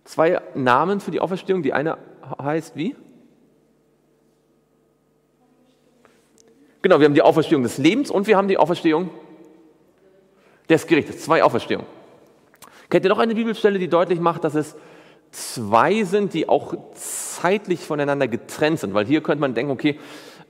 [0.04, 1.64] Zwei Namen für die Auferstehung.
[1.64, 1.98] Die eine
[2.40, 2.94] heißt wie?
[6.80, 9.10] Genau, wir haben die Auferstehung des Lebens und wir haben die Auferstehung
[10.70, 11.24] des Gerichtes.
[11.24, 11.88] Zwei Auferstehungen.
[12.88, 14.76] Kennt ihr noch eine Bibelstelle, die deutlich macht, dass es
[15.32, 18.94] zwei sind, die auch zeitlich voneinander getrennt sind?
[18.94, 19.98] Weil hier könnte man denken, okay,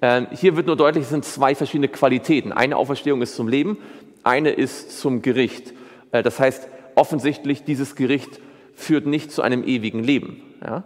[0.02, 2.52] äh, hier wird nur deutlich, es sind zwei verschiedene Qualitäten.
[2.52, 3.78] Eine Auferstehung ist zum Leben,
[4.24, 5.72] eine ist zum Gericht.
[6.12, 8.40] Äh, das heißt, offensichtlich, dieses Gericht
[8.74, 10.42] führt nicht zu einem ewigen Leben.
[10.62, 10.84] Ja?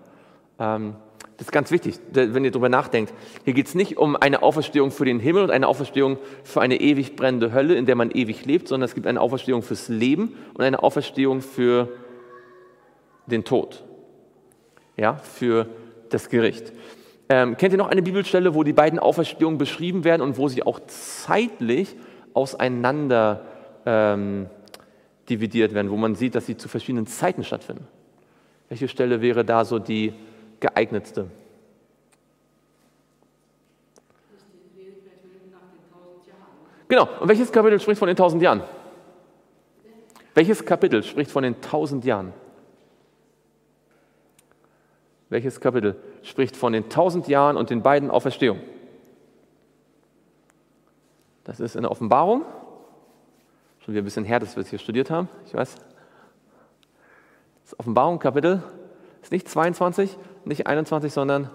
[0.59, 0.95] Ähm,
[1.39, 3.15] das ist ganz wichtig, wenn ihr darüber nachdenkt.
[3.45, 6.81] Hier geht es nicht um eine Auferstehung für den Himmel und eine Auferstehung für eine
[6.81, 10.35] ewig brennende Hölle, in der man ewig lebt, sondern es gibt eine Auferstehung fürs Leben
[10.55, 11.91] und eine Auferstehung für
[13.27, 13.85] den Tod.
[14.97, 15.69] Ja, für
[16.09, 16.73] das Gericht.
[17.29, 20.65] Ähm, kennt ihr noch eine Bibelstelle, wo die beiden Auferstehungen beschrieben werden und wo sie
[20.65, 21.95] auch zeitlich
[22.39, 23.41] auseinander
[23.85, 24.47] ähm,
[25.29, 27.87] dividiert werden, wo man sieht, dass sie zu verschiedenen Zeiten stattfinden.
[28.69, 30.15] Welche Stelle wäre da so die
[30.61, 31.27] geeignetste?
[36.87, 37.09] Genau.
[37.21, 38.63] Und welches Kapitel spricht von den tausend Jahren?
[40.35, 42.33] Welches Kapitel spricht von den tausend Jahren?
[45.29, 48.63] Welches Kapitel spricht von den tausend Jahren und den beiden Auferstehungen?
[51.49, 52.43] Das ist in der Offenbarung.
[53.81, 55.31] Schon wieder ein bisschen her, dass wir es hier studiert haben.
[55.47, 55.77] Ich weiß.
[57.65, 58.63] Das Offenbarung, Kapitel,
[59.23, 61.49] ist nicht 22, nicht 21, sondern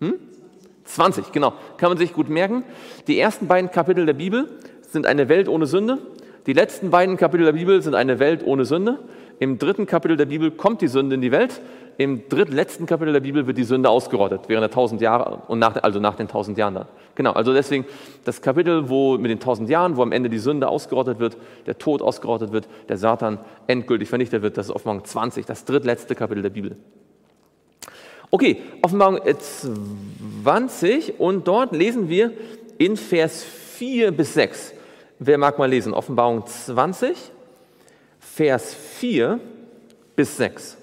[0.00, 0.14] hm?
[0.82, 1.52] 20, genau.
[1.76, 2.64] Kann man sich gut merken.
[3.06, 4.48] Die ersten beiden Kapitel der Bibel
[4.80, 5.98] sind eine Welt ohne Sünde.
[6.46, 8.98] Die letzten beiden Kapitel der Bibel sind eine Welt ohne Sünde.
[9.38, 11.60] Im dritten Kapitel der Bibel kommt die Sünde in die Welt.
[11.96, 15.80] Im drittletzten Kapitel der Bibel wird die Sünde ausgerottet, während der tausend Jahre und nach,
[15.82, 16.88] also nach den tausend Jahren dann.
[17.14, 17.86] Genau, also deswegen
[18.24, 21.78] das Kapitel, wo mit den tausend Jahren, wo am Ende die Sünde ausgerottet wird, der
[21.78, 26.42] Tod ausgerottet wird, der Satan endgültig vernichtet wird, das ist Offenbarung 20, das drittletzte Kapitel
[26.42, 26.76] der Bibel.
[28.30, 29.20] Okay, Offenbarung
[30.42, 32.32] 20 und dort lesen wir
[32.78, 34.72] in Vers 4 bis 6.
[35.20, 35.94] Wer mag mal lesen?
[35.94, 37.16] Offenbarung 20,
[38.18, 39.38] Vers 4
[40.16, 40.78] bis 6.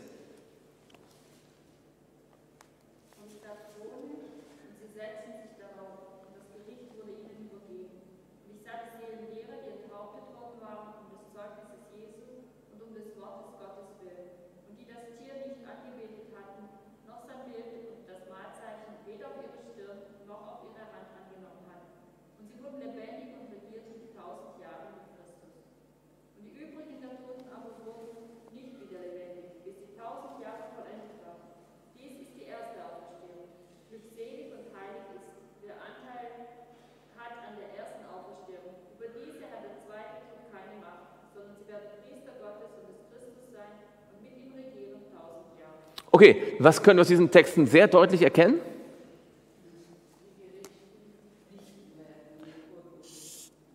[46.12, 48.60] Okay, was können wir aus diesen Texten sehr deutlich erkennen?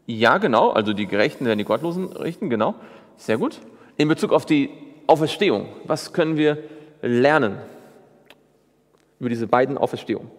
[0.07, 2.77] Ja, genau, also die Gerechten werden die Gottlosen richten, genau.
[3.17, 3.61] Sehr gut.
[3.97, 4.71] In Bezug auf die
[5.07, 6.59] Auferstehung, was können wir
[7.03, 7.59] lernen
[9.19, 10.31] über diese beiden Auferstehungen?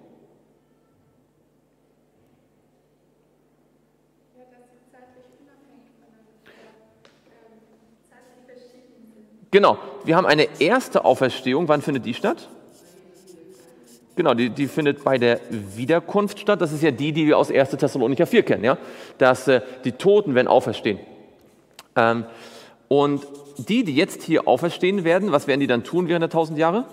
[9.52, 11.68] Genau, wir haben eine erste Auferstehung.
[11.68, 12.50] Wann findet die statt?
[14.16, 16.60] Genau, die, die, findet bei der Wiederkunft statt.
[16.60, 17.70] Das ist ja die, die wir aus 1.
[17.70, 18.78] Thessalonicher 4 kennen, ja?
[19.20, 21.00] dass äh, die Toten werden auferstehen.
[21.96, 22.26] Ähm,
[22.88, 26.58] und die, die jetzt hier auferstehen werden, was werden die dann tun während der tausend
[26.58, 26.86] Jahre?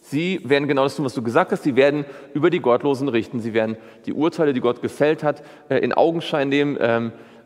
[0.00, 1.64] Sie werden genau das tun, was du gesagt hast.
[1.64, 3.40] Sie werden über die Gottlosen richten.
[3.40, 3.76] Sie werden
[4.06, 6.78] die Urteile, die Gott gefällt hat, äh, in Augenschein nehmen.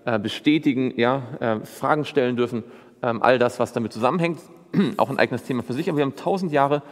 [0.05, 2.65] Äh, bestätigen, ja, äh, Fragen stellen dürfen,
[3.05, 4.41] ähm, all das, was damit zusammenhängt,
[4.97, 5.89] auch ein eigenes Thema für sich.
[5.89, 6.83] Aber wir haben tausend Jahre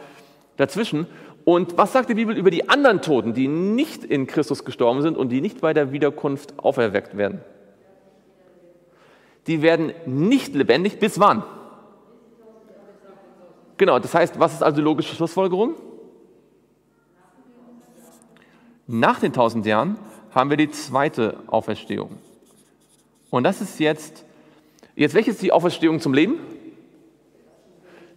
[0.55, 1.07] dazwischen
[1.43, 5.17] Und was sagt die Bibel über die anderen Toten, die nicht in Christus gestorben sind
[5.17, 7.41] und die nicht bei der Wiederkunft auferweckt werden?
[9.47, 11.43] Die werden nicht lebendig bis wann?
[13.75, 15.73] Genau, das heißt, was ist also die logische Schlussfolgerung?
[18.87, 19.97] Nach den tausend Jahren
[20.33, 22.19] haben wir die zweite Auferstehung.
[23.31, 24.23] Und das ist jetzt,
[24.95, 26.37] jetzt welche ist die Auferstehung zum Leben?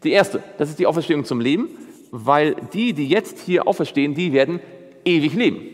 [0.02, 1.68] Die erste, das ist die Auferstehung zum Leben,
[2.10, 4.60] weil die, die jetzt hier auferstehen, die werden
[5.04, 5.66] ewig leben.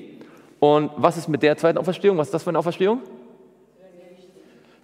[0.61, 2.19] Und was ist mit der zweiten Auferstehung?
[2.19, 3.01] Was ist das für eine Auferstehung?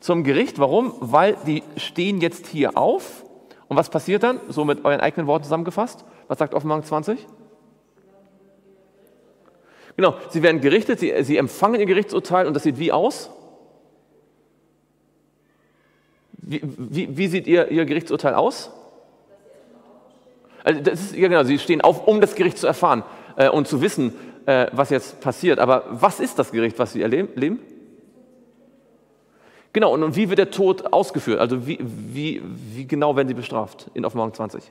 [0.00, 0.58] Zum Gericht.
[0.58, 0.94] Warum?
[1.00, 3.24] Weil die stehen jetzt hier auf
[3.68, 4.40] und was passiert dann?
[4.48, 6.04] So mit euren eigenen Worten zusammengefasst.
[6.28, 7.18] Was sagt Offenbarung 20?
[9.96, 13.30] Genau, sie werden gerichtet, sie, sie empfangen ihr Gerichtsurteil und das sieht wie aus?
[16.48, 16.61] Wie,
[17.16, 18.70] wie, sieht ihr, ihr Gerichtsurteil aus?
[20.62, 23.02] Also das ist, ja genau, sie stehen auf, um das Gericht zu erfahren
[23.37, 24.14] äh, und zu wissen,
[24.46, 25.59] äh, was jetzt passiert.
[25.59, 27.59] Aber was ist das Gericht, was sie erleben?
[29.72, 31.40] Genau, und wie wird der Tod ausgeführt?
[31.40, 32.40] Also wie, wie,
[32.72, 34.62] wie genau werden sie bestraft in Offenbarung 20?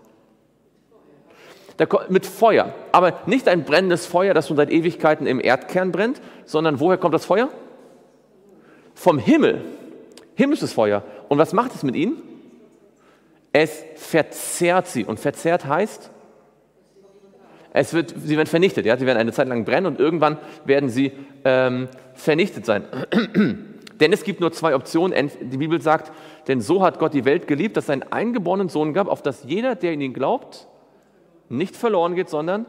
[2.07, 6.79] mit Feuer, aber nicht ein brennendes Feuer, das schon seit Ewigkeiten im Erdkern brennt, sondern
[6.79, 7.49] woher kommt das Feuer?
[8.93, 9.61] Vom Himmel,
[10.35, 11.03] himmlisches Feuer.
[11.29, 12.21] Und was macht es mit ihnen?
[13.51, 15.05] Es verzehrt sie.
[15.05, 16.11] Und verzehrt heißt,
[17.73, 18.85] es wird, sie werden vernichtet.
[18.85, 18.97] Ja?
[18.97, 21.11] Sie werden eine Zeit lang brennen und irgendwann werden sie
[21.43, 22.85] ähm, vernichtet sein.
[23.99, 25.31] Denn es gibt nur zwei Optionen.
[25.41, 26.11] Die Bibel sagt,
[26.47, 29.43] denn so hat Gott die Welt geliebt, dass es einen eingeborenen Sohn gab, auf dass
[29.45, 30.67] jeder, der in ihn glaubt,
[31.47, 32.65] nicht verloren geht, sondern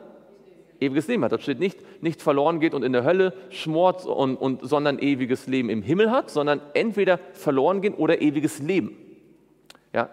[0.81, 1.33] ewiges Leben hat.
[1.33, 5.47] Dort steht nicht, nicht verloren geht und in der Hölle schmort, und, und, sondern ewiges
[5.47, 8.97] Leben im Himmel hat, sondern entweder verloren gehen oder ewiges Leben.
[9.93, 10.11] Ja,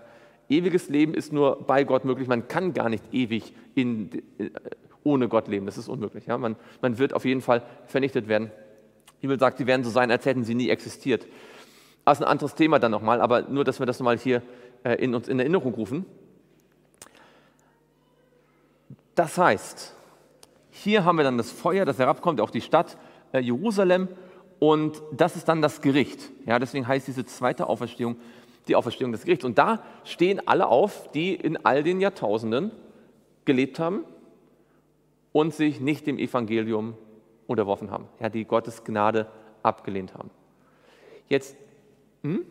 [0.49, 2.28] ewiges Leben ist nur bei Gott möglich.
[2.28, 4.49] Man kann gar nicht ewig in, äh,
[5.04, 5.65] ohne Gott leben.
[5.65, 6.26] Das ist unmöglich.
[6.26, 6.38] Ja?
[6.38, 8.52] Man, man wird auf jeden Fall vernichtet werden.
[9.21, 11.26] Die Bibel sagt, sie werden so sein, als hätten sie nie existiert.
[12.06, 14.41] Das ist ein anderes Thema dann nochmal, aber nur, dass wir das nochmal hier
[14.84, 16.06] äh, in uns in Erinnerung rufen.
[19.15, 19.95] Das heißt,
[20.73, 22.97] hier haben wir dann das Feuer, das herabkommt, auch die Stadt
[23.31, 24.09] äh, Jerusalem,
[24.59, 26.31] und das ist dann das Gericht.
[26.45, 28.15] Ja, deswegen heißt diese zweite Auferstehung
[28.67, 29.45] die Auferstehung des Gerichts.
[29.45, 32.71] Und da stehen alle auf, die in all den Jahrtausenden
[33.45, 34.05] gelebt haben
[35.31, 36.95] und sich nicht dem Evangelium
[37.47, 39.27] unterworfen haben, ja, die Gottes Gnade
[39.63, 40.29] abgelehnt haben.
[41.27, 41.57] Jetzt,
[42.23, 42.45] hm?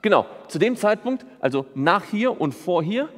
[0.00, 3.08] Genau, zu dem Zeitpunkt, also nach hier und vor hier,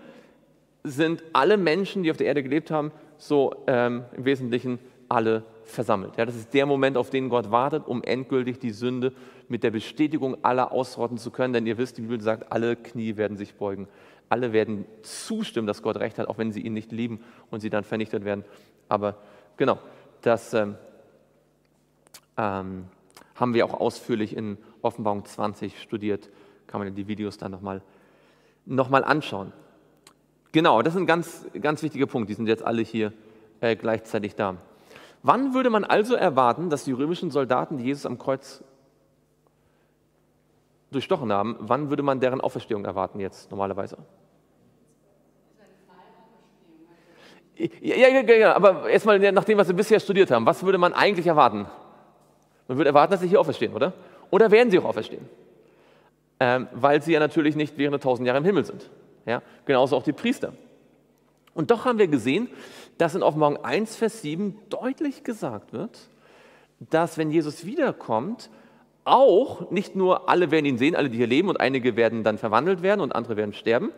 [0.85, 6.17] sind alle Menschen, die auf der Erde gelebt haben, so ähm, im Wesentlichen alle versammelt.
[6.17, 9.13] Ja, das ist der Moment, auf den Gott wartet, um endgültig die Sünde
[9.49, 11.55] mit der Bestätigung aller ausrotten zu können.
[11.55, 13.89] Denn ihr wisst, die Bibel sagt, alle Knie werden sich beugen
[14.29, 17.21] alle werden zustimmen, dass Gott recht hat, auch wenn sie ihn nicht lieben
[17.51, 18.45] und sie dann vernichtet werden.
[18.89, 19.17] Aber
[19.57, 19.79] genau,
[20.23, 20.77] das ähm,
[22.37, 22.87] ähm,
[23.35, 26.31] haben wir auch ausführlich in Offenbarung 20 studiert.
[26.67, 27.83] Kann man die Videos dann nochmal
[28.67, 29.53] noch mal anschauen.
[30.55, 32.31] Genau, das ist ein ganz, ganz wichtiger Punkt.
[32.31, 33.13] Die sind jetzt alle hier
[33.61, 34.57] äh, gleichzeitig da.
[35.25, 38.63] Wann würde man also erwarten, dass die römischen Soldaten, die Jesus am Kreuz
[40.93, 43.99] durchstochen haben, wann würde man deren Auferstehung erwarten jetzt normalerweise?
[47.57, 50.93] Ja, ja, ja, aber erstmal nach dem, was wir bisher studiert haben, was würde man
[50.93, 51.67] eigentlich erwarten?
[52.69, 53.93] Man würde erwarten, dass sie hier auferstehen, oder?
[54.31, 55.29] Oder werden sie auch auferstehen?
[56.39, 58.89] Ähm, weil sie ja natürlich nicht während der tausend Jahre im Himmel sind.
[59.27, 59.43] Ja?
[59.65, 60.53] Genauso auch die Priester.
[61.55, 62.49] Und doch haben wir gesehen,
[62.99, 65.99] dass in Offenbarung 1, Vers 7 deutlich gesagt wird,
[66.79, 68.51] dass wenn Jesus wiederkommt,
[69.05, 72.39] auch nicht nur alle werden ihn sehen, alle, die hier leben, und einige werden dann
[72.39, 73.93] verwandelt werden und andere werden sterben,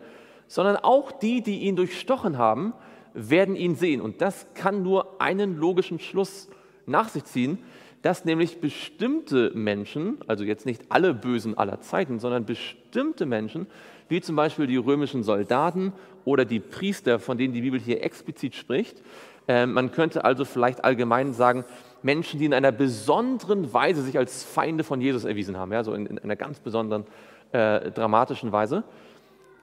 [0.47, 2.73] sondern auch die, die ihn durchstochen haben,
[3.13, 4.01] werden ihn sehen.
[4.01, 6.49] Und das kann nur einen logischen Schluss
[6.85, 7.59] nach sich ziehen,
[8.01, 13.67] dass nämlich bestimmte Menschen, also jetzt nicht alle Bösen aller Zeiten, sondern bestimmte Menschen,
[14.09, 15.93] wie zum Beispiel die römischen Soldaten
[16.25, 19.01] oder die Priester, von denen die Bibel hier explizit spricht,
[19.47, 21.65] äh, man könnte also vielleicht allgemein sagen,
[22.03, 25.93] Menschen, die in einer besonderen Weise sich als Feinde von Jesus erwiesen haben, ja, so
[25.93, 27.05] in, in einer ganz besonderen
[27.51, 28.83] äh, dramatischen Weise,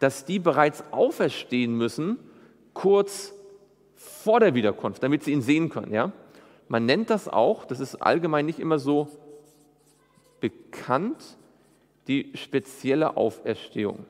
[0.01, 2.19] dass die bereits auferstehen müssen,
[2.73, 3.33] kurz
[3.97, 5.93] vor der Wiederkunft, damit sie ihn sehen können.
[5.93, 6.13] Ja?
[6.69, 9.09] Man nennt das auch, das ist allgemein nicht immer so
[10.41, 11.39] bekannt,
[12.09, 14.05] die spezielle Auferstehung,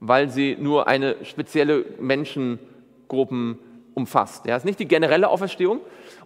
[0.00, 3.58] weil sie nur eine spezielle Menschengruppen
[3.94, 4.46] umfasst.
[4.46, 5.80] Ja, es ist nicht die generelle Auferstehung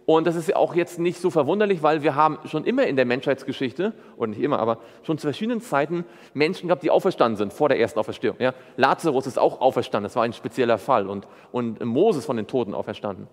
[0.04, 3.06] und das ist auch jetzt nicht so verwunderlich, weil wir haben schon immer in der
[3.06, 6.04] Menschheitsgeschichte, oder nicht immer, aber schon zu verschiedenen Zeiten
[6.34, 8.36] Menschen gehabt, die auferstanden sind vor der ersten Auferstehung.
[8.38, 12.46] Ja, Lazarus ist auch auferstanden, das war ein spezieller Fall und, und Moses von den
[12.46, 13.28] Toten auferstanden,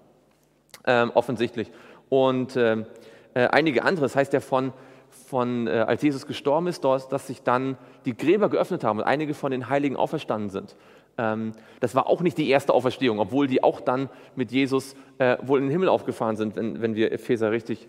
[0.85, 1.71] ähm, offensichtlich.
[2.07, 2.85] Und ähm,
[3.33, 4.73] äh, einige andere, das heißt ja von,
[5.09, 9.33] von äh, als Jesus gestorben ist, dass sich dann die Gräber geöffnet haben und einige
[9.33, 10.75] von den Heiligen auferstanden sind.
[11.17, 15.37] Ähm, das war auch nicht die erste Auferstehung, obwohl die auch dann mit Jesus äh,
[15.41, 17.87] wohl in den Himmel aufgefahren sind, wenn, wenn wir Epheser richtig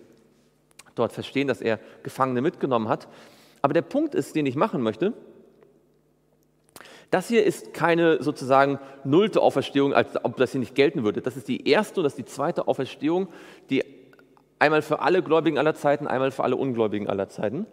[0.95, 3.07] dort verstehen, dass er Gefangene mitgenommen hat.
[3.61, 5.13] Aber der Punkt ist, den ich machen möchte,
[7.11, 11.21] das hier ist keine sozusagen nullte Auferstehung, als ob das hier nicht gelten würde.
[11.21, 13.27] Das ist die erste und das ist die zweite Auferstehung,
[13.69, 13.83] die
[14.61, 17.65] einmal für alle Gläubigen aller Zeiten, einmal für alle Ungläubigen aller Zeiten.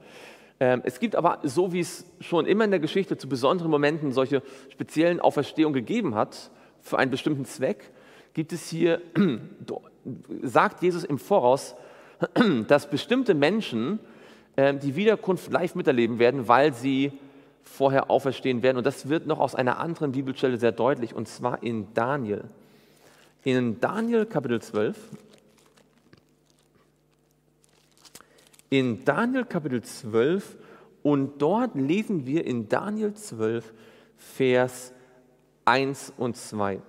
[0.59, 4.13] Ähm, es gibt aber, so wie es schon immer in der Geschichte zu besonderen Momenten
[4.13, 7.91] solche speziellen Auferstehungen gegeben hat, für einen bestimmten Zweck,
[8.33, 9.03] gibt es hier,
[10.43, 11.77] sagt Jesus im Voraus,
[12.69, 14.01] dass bestimmte Menschen
[14.57, 17.13] ähm, die Wiederkunft live miterleben werden, weil sie
[17.63, 18.79] vorher auferstehen werden.
[18.79, 22.45] Und das wird noch aus einer anderen Bibelstelle sehr deutlich, und zwar in Daniel.
[23.45, 24.97] In Daniel Kapitel 12,
[28.71, 30.57] in Daniel Kapitel 12
[31.03, 33.73] und dort lesen wir in Daniel 12
[34.17, 34.93] Vers
[35.65, 36.81] 1 und 2.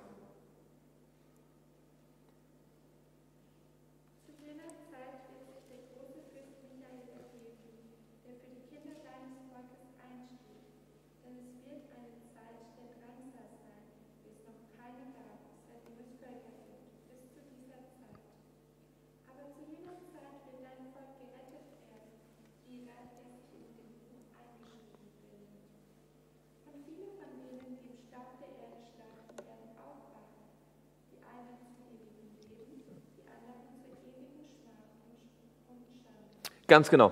[36.70, 37.12] Ganz genau.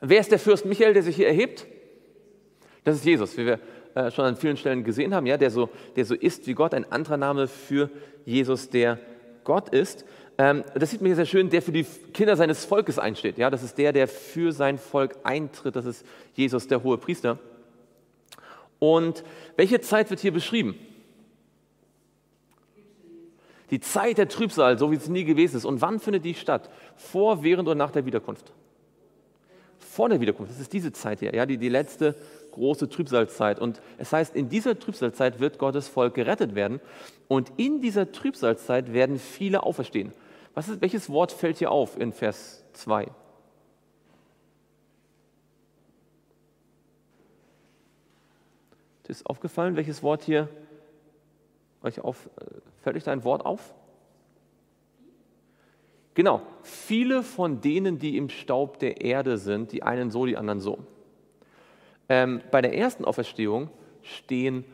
[0.00, 1.66] Wer ist der Fürst Michael, der sich hier erhebt?
[2.84, 3.60] Das ist Jesus, wie wir
[3.94, 6.72] äh, schon an vielen Stellen gesehen haben, ja, der, so, der so ist wie Gott,
[6.74, 7.90] ein anderer Name für
[8.24, 8.98] Jesus, der
[9.44, 10.06] Gott ist.
[10.38, 13.36] Ähm, das sieht man hier sehr schön, der für die Kinder seines Volkes einsteht.
[13.36, 15.76] Ja, das ist der, der für sein Volk eintritt.
[15.76, 17.38] Das ist Jesus, der hohe Priester.
[18.78, 19.22] Und
[19.56, 20.74] welche Zeit wird hier beschrieben?
[23.70, 25.66] Die Zeit der Trübsal, so wie es nie gewesen ist.
[25.66, 26.70] Und wann findet die statt?
[26.96, 28.52] Vor, während und nach der Wiederkunft
[29.92, 30.50] vor der Wiederkunft.
[30.50, 32.14] Das ist diese Zeit hier, ja, die, die letzte
[32.52, 33.58] große Trübsalzeit.
[33.58, 36.80] Und es heißt, in dieser Trübsalzeit wird Gottes Volk gerettet werden.
[37.28, 40.12] Und in dieser Trübsalzeit werden viele auferstehen.
[40.54, 43.08] Was ist, welches Wort fällt hier auf in Vers 2?
[49.08, 50.48] Ist aufgefallen, welches Wort hier
[51.82, 52.44] euch auf, äh,
[52.80, 53.74] fällt euch da ein Wort auf?
[56.14, 60.60] Genau, viele von denen, die im Staub der Erde sind, die einen so, die anderen
[60.60, 60.78] so.
[62.08, 63.70] Ähm, bei der ersten Auferstehung
[64.02, 64.64] stehen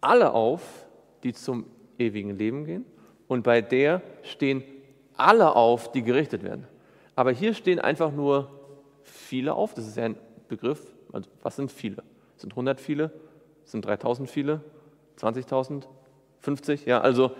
[0.00, 0.86] alle auf,
[1.22, 1.66] die zum
[1.98, 2.84] ewigen Leben gehen,
[3.26, 4.62] und bei der stehen
[5.16, 6.66] alle auf, die gerichtet werden.
[7.16, 8.50] Aber hier stehen einfach nur
[9.02, 10.16] viele auf, das ist ja ein
[10.48, 10.80] Begriff.
[11.12, 12.02] Also was sind viele?
[12.36, 13.12] Sind 100 viele?
[13.64, 14.60] Sind 3000 viele?
[15.18, 15.84] 20.000?
[16.40, 16.84] 50?
[16.86, 17.32] Ja, also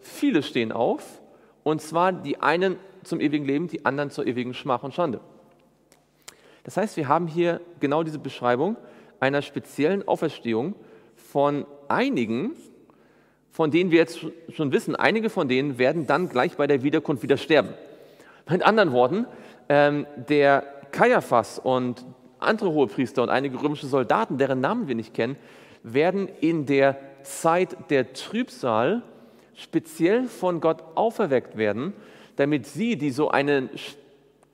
[0.00, 1.21] viele stehen auf
[1.64, 5.20] und zwar die einen zum ewigen Leben, die anderen zur ewigen Schmach und Schande.
[6.64, 8.76] Das heißt, wir haben hier genau diese Beschreibung
[9.20, 10.74] einer speziellen Auferstehung
[11.16, 12.52] von einigen,
[13.50, 17.22] von denen wir jetzt schon wissen, einige von denen werden dann gleich bei der Wiederkunft
[17.22, 17.70] wieder sterben.
[18.48, 19.26] Mit anderen Worten,
[19.68, 22.04] ähm, der Kaiaphas und
[22.38, 25.36] andere Hohepriester und einige römische Soldaten, deren Namen wir nicht kennen,
[25.82, 29.02] werden in der Zeit der Trübsal
[29.54, 31.92] speziell von Gott auferweckt werden,
[32.36, 33.70] damit sie, die so einen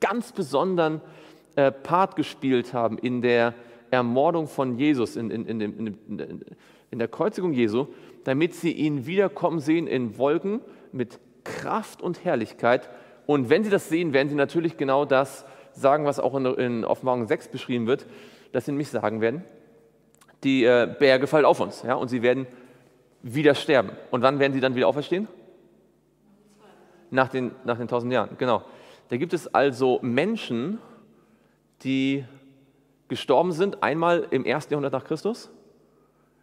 [0.01, 1.01] ganz besonderen
[1.57, 3.55] äh, Part gespielt haben in der
[3.91, 6.45] Ermordung von Jesus, in, in, in,
[6.91, 7.87] in der Kreuzigung Jesu,
[8.25, 10.61] damit sie ihn wiederkommen sehen in Wolken
[10.93, 12.89] mit Kraft und Herrlichkeit.
[13.27, 16.85] Und wenn sie das sehen, werden sie natürlich genau das sagen, was auch in, in
[16.85, 18.07] Offenbarung 6 beschrieben wird,
[18.53, 19.45] dass sie nämlich sagen werden,
[20.45, 21.83] die äh, Berge fallen auf uns.
[21.83, 22.47] Ja, und sie werden
[23.23, 23.91] wieder sterben.
[24.11, 25.29] Und wann werden sie dann wieder auferstehen?
[27.11, 28.65] Nach den, nach den tausend Jahren, genau.
[29.09, 30.79] Da gibt es also Menschen,
[31.83, 32.25] die
[33.09, 35.51] gestorben sind, einmal im ersten Jahrhundert nach Christus,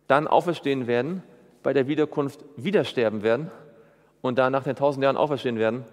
[0.08, 1.24] dann auferstehen werden,
[1.62, 3.52] bei der Wiederkunft wieder sterben werden
[4.22, 5.86] und dann nach den tausend Jahren auferstehen werden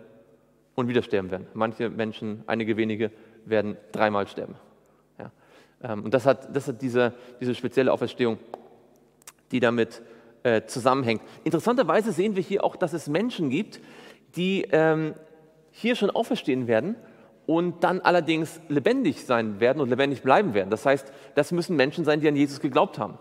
[0.75, 1.47] und wieder sterben werden.
[1.55, 3.11] Manche Menschen, einige wenige,
[3.45, 4.55] werden dreimal sterben.
[5.19, 5.31] Ja.
[5.83, 8.39] Ähm, und das hat, das hat diese, diese spezielle Auferstehung,
[9.51, 10.03] die damit
[10.43, 11.23] äh, zusammenhängt.
[11.45, 13.81] Interessanterweise sehen wir hier auch, dass es Menschen gibt,
[14.37, 15.15] die ähm,
[15.71, 16.97] hier schon auferstehen werden
[17.47, 20.71] und dann allerdings lebendig sein werden und lebendig bleiben werden.
[20.71, 23.19] Das heißt, das müssen Menschen sein, die an Jesus geglaubt haben.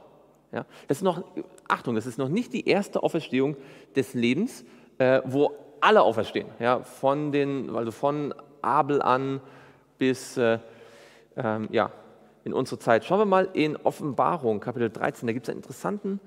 [0.51, 0.65] Ja?
[0.88, 1.24] Das ist noch,
[1.67, 3.57] Achtung, das ist noch nicht die erste Auferstehung
[3.95, 4.65] des Lebens,
[4.97, 6.47] äh, wo alle auferstehen.
[6.59, 6.82] Ja?
[6.82, 9.41] Von, den, also von Abel an
[9.97, 10.59] bis äh,
[11.36, 11.91] ähm, ja,
[12.43, 13.05] in unsere Zeit.
[13.05, 15.28] Schauen wir mal in Offenbarung, Kapitel 13.
[15.28, 16.19] Da gibt es einen interessanten,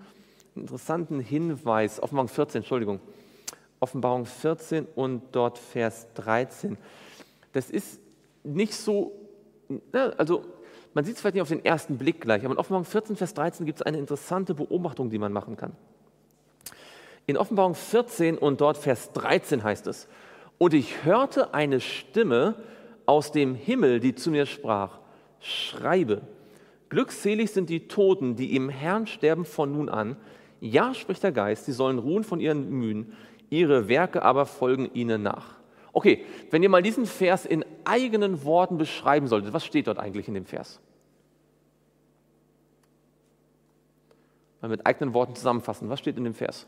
[0.56, 2.02] interessanten Hinweis.
[2.02, 3.00] Offenbarung 14, Entschuldigung.
[3.80, 6.78] Offenbarung 14 und dort Vers 13.
[7.52, 8.00] Das ist
[8.42, 9.12] nicht so,
[9.92, 10.44] also
[10.94, 13.34] man sieht es vielleicht nicht auf den ersten Blick gleich, aber in Offenbarung 14, Vers
[13.34, 15.72] 13 gibt es eine interessante Beobachtung, die man machen kann.
[17.26, 20.08] In Offenbarung 14 und dort Vers 13 heißt es,
[20.58, 22.54] und ich hörte eine Stimme
[23.06, 24.98] aus dem Himmel, die zu mir sprach,
[25.40, 26.22] schreibe,
[26.90, 30.16] glückselig sind die Toten, die im Herrn sterben von nun an.
[30.64, 33.12] Ja, spricht der Geist, sie sollen ruhen von ihren Mühen,
[33.50, 35.58] ihre Werke aber folgen ihnen nach.
[35.92, 40.26] Okay, wenn ihr mal diesen Vers in eigenen Worten beschreiben solltet, was steht dort eigentlich
[40.26, 40.80] in dem Vers?
[44.62, 46.66] Mal mit eigenen Worten zusammenfassen, was steht in dem Vers?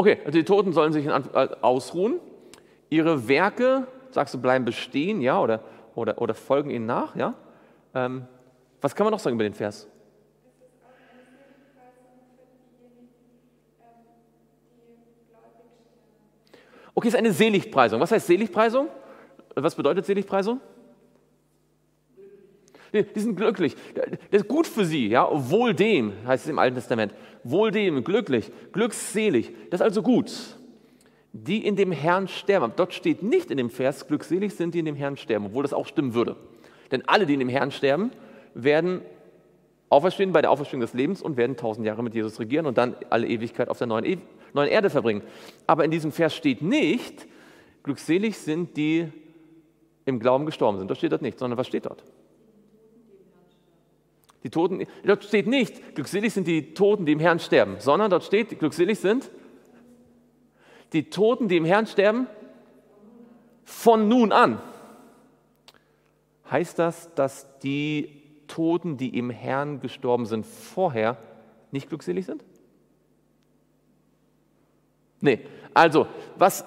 [0.00, 2.20] Okay, also die Toten sollen sich äh, ausruhen.
[2.88, 5.62] Ihre Werke, sagst du, bleiben bestehen, ja, oder,
[5.94, 7.34] oder, oder folgen ihnen nach, ja.
[7.94, 8.24] Ähm,
[8.80, 9.86] was kann man noch sagen über den Vers?
[16.94, 18.00] Okay, es ist eine Seligpreisung.
[18.00, 18.88] Was heißt Seligpreisung?
[19.54, 20.62] Was bedeutet Seligpreisung?
[22.94, 23.76] Die sind glücklich.
[24.30, 25.28] Das ist gut für sie, ja.
[25.30, 27.12] Wohl dem, heißt es im Alten Testament.
[27.44, 29.52] Wohl dem, glücklich, glückselig.
[29.70, 30.30] Das ist also gut.
[31.32, 32.72] Die in dem Herrn sterben.
[32.76, 35.72] Dort steht nicht in dem Vers, glückselig sind die in dem Herrn sterben, obwohl das
[35.72, 36.36] auch stimmen würde.
[36.90, 38.10] Denn alle, die in dem Herrn sterben,
[38.54, 39.02] werden
[39.88, 42.96] auferstehen bei der Auferstehung des Lebens und werden tausend Jahre mit Jesus regieren und dann
[43.10, 44.18] alle Ewigkeit auf der neuen, e
[44.52, 45.22] neuen Erde verbringen.
[45.66, 47.26] Aber in diesem Vers steht nicht,
[47.82, 49.08] glückselig sind die
[50.04, 50.90] im Glauben gestorben sind.
[50.90, 52.02] Das steht dort nicht, sondern was steht dort?
[54.42, 58.24] Die Toten, dort steht nicht, glückselig sind die Toten, die im Herrn sterben, sondern dort
[58.24, 59.30] steht, glückselig sind
[60.92, 62.26] die Toten, die im Herrn sterben,
[63.64, 64.60] von nun an.
[66.50, 71.16] Heißt das, dass die Toten, die im Herrn gestorben sind, vorher
[71.70, 72.42] nicht glückselig sind?
[75.20, 75.40] Nee,
[75.74, 76.64] also, was,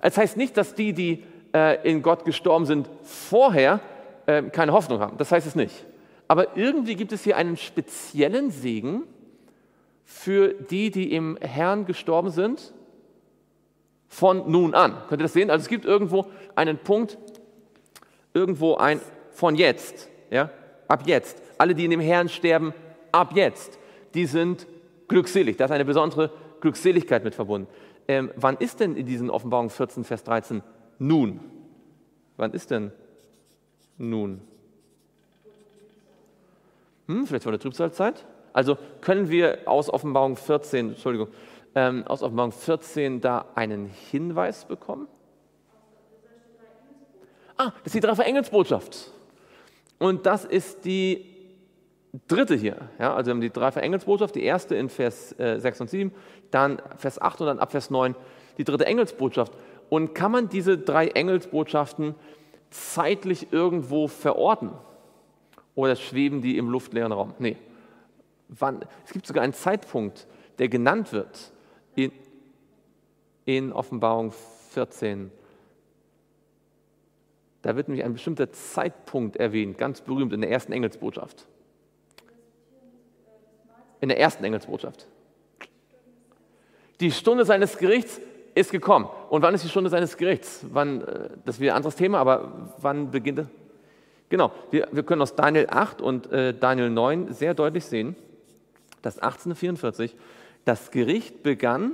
[0.00, 3.80] es heißt nicht, dass die, die äh, in Gott gestorben sind, vorher
[4.26, 5.18] äh, keine Hoffnung haben.
[5.18, 5.84] Das heißt es nicht.
[6.28, 9.04] Aber irgendwie gibt es hier einen speziellen Segen
[10.04, 12.72] für die, die im Herrn gestorben sind,
[14.08, 14.96] von nun an.
[15.08, 15.50] Könnt ihr das sehen?
[15.50, 17.18] Also es gibt irgendwo einen Punkt,
[18.34, 19.00] irgendwo ein
[19.32, 20.50] von jetzt, ja,
[20.88, 21.42] ab jetzt.
[21.58, 22.72] Alle, die in dem Herrn sterben,
[23.12, 23.78] ab jetzt,
[24.14, 24.66] die sind
[25.08, 25.56] glückselig.
[25.56, 27.68] Da ist eine besondere Glückseligkeit mit verbunden.
[28.08, 30.62] Ähm, wann ist denn in diesen Offenbarungen 14, Vers 13
[30.98, 31.40] nun?
[32.36, 32.92] Wann ist denn
[33.98, 34.40] nun?
[37.06, 38.24] Hm, vielleicht vor der Trübsalzeit?
[38.52, 41.28] Also können wir aus Offenbarung 14, Entschuldigung,
[41.74, 45.08] ähm, aus Offenbarung 14 da einen Hinweis bekommen?
[47.58, 49.12] Ah, das ist die Dreifach-Engelsbotschaft.
[49.98, 51.36] Und das ist die
[52.28, 52.76] dritte hier.
[52.98, 56.12] Ja, also wir haben die Dreifach-Engelsbotschaft, die erste in Vers äh, 6 und 7,
[56.50, 58.14] dann Vers 8 und dann ab Vers 9
[58.58, 59.52] die dritte Engelsbotschaft.
[59.88, 62.14] Und kann man diese drei Engelsbotschaften
[62.70, 64.70] zeitlich irgendwo verorten?
[65.76, 67.34] Oder schweben die im luftleeren Raum?
[67.38, 67.56] Nee.
[68.48, 70.26] Wann, es gibt sogar einen Zeitpunkt,
[70.58, 71.52] der genannt wird
[71.94, 72.10] in,
[73.44, 74.32] in Offenbarung
[74.70, 75.30] 14.
[77.60, 81.46] Da wird nämlich ein bestimmter Zeitpunkt erwähnt, ganz berühmt in der ersten Engelsbotschaft.
[84.00, 85.06] In der ersten Engelsbotschaft.
[87.00, 88.20] Die Stunde seines Gerichts
[88.54, 89.08] ist gekommen.
[89.28, 90.64] Und wann ist die Stunde seines Gerichts?
[90.70, 93.48] Wann, äh, das ist wieder ein anderes Thema, aber wann beginnt es?
[94.28, 98.16] Genau, wir, wir können aus Daniel 8 und äh, Daniel 9 sehr deutlich sehen,
[99.02, 100.16] dass 1844
[100.64, 101.92] das Gericht begann,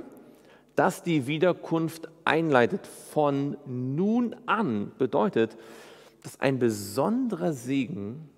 [0.75, 2.87] das die Wiederkunft einleitet.
[2.87, 5.55] Von nun an bedeutet,
[6.23, 8.29] dass ein besonderer Segen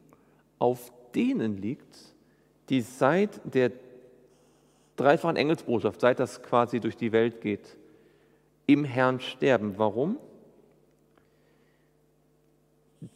[0.59, 2.13] auf denen liegt,
[2.67, 3.71] die seit der
[4.97, 7.77] dreifachen Engelsbotschaft, seit das quasi durch die Welt geht,
[8.65, 9.77] im Herrn sterben.
[9.77, 10.17] Warum?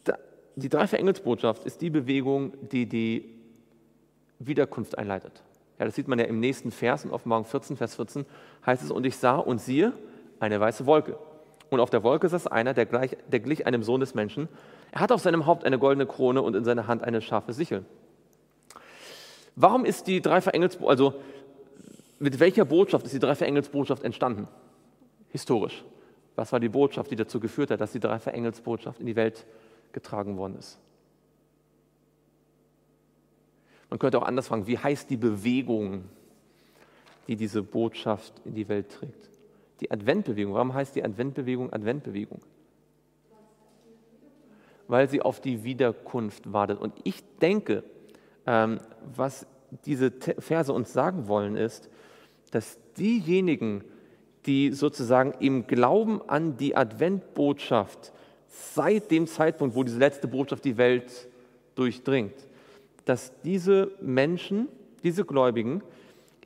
[0.04, 0.16] Da,
[0.60, 3.34] die dreifache Engelsbotschaft ist die Bewegung, die die
[4.38, 5.42] Wiederkunft einleitet.
[5.78, 8.26] Ja, das sieht man ja im nächsten Vers, in Offenbarung 14, Vers 14,
[8.66, 9.92] heißt es, und ich sah und siehe
[10.38, 11.18] eine weiße Wolke.
[11.70, 14.48] Und auf der Wolke saß einer, der, gleich, der glich einem Sohn des Menschen.
[14.92, 17.84] Er hatte auf seinem Haupt eine goldene Krone und in seiner Hand eine scharfe Sichel.
[19.56, 21.14] Warum ist die Dreifach-Engelsbotschaft, also
[22.18, 24.48] mit welcher Botschaft ist die Dreifach-Engelsbotschaft entstanden?
[25.28, 25.84] Historisch.
[26.34, 29.46] Was war die Botschaft, die dazu geführt hat, dass die Dreifach-Engelsbotschaft in die Welt
[29.92, 30.78] getragen worden ist?
[33.90, 36.04] Man könnte auch anders fragen, wie heißt die Bewegung,
[37.26, 39.28] die diese Botschaft in die Welt trägt?
[39.80, 40.54] Die Adventbewegung.
[40.54, 42.40] Warum heißt die Adventbewegung Adventbewegung?
[44.86, 46.80] Weil sie auf die Wiederkunft wartet.
[46.80, 47.82] Und ich denke,
[48.46, 48.80] ähm,
[49.14, 49.46] was
[49.84, 51.88] diese Verse uns sagen wollen, ist,
[52.50, 53.84] dass diejenigen,
[54.46, 58.12] die sozusagen im Glauben an die Adventbotschaft
[58.50, 61.28] seit dem Zeitpunkt, wo diese letzte Botschaft die Welt
[61.76, 62.34] durchdringt,
[63.04, 64.68] dass diese Menschen,
[65.02, 65.82] diese Gläubigen,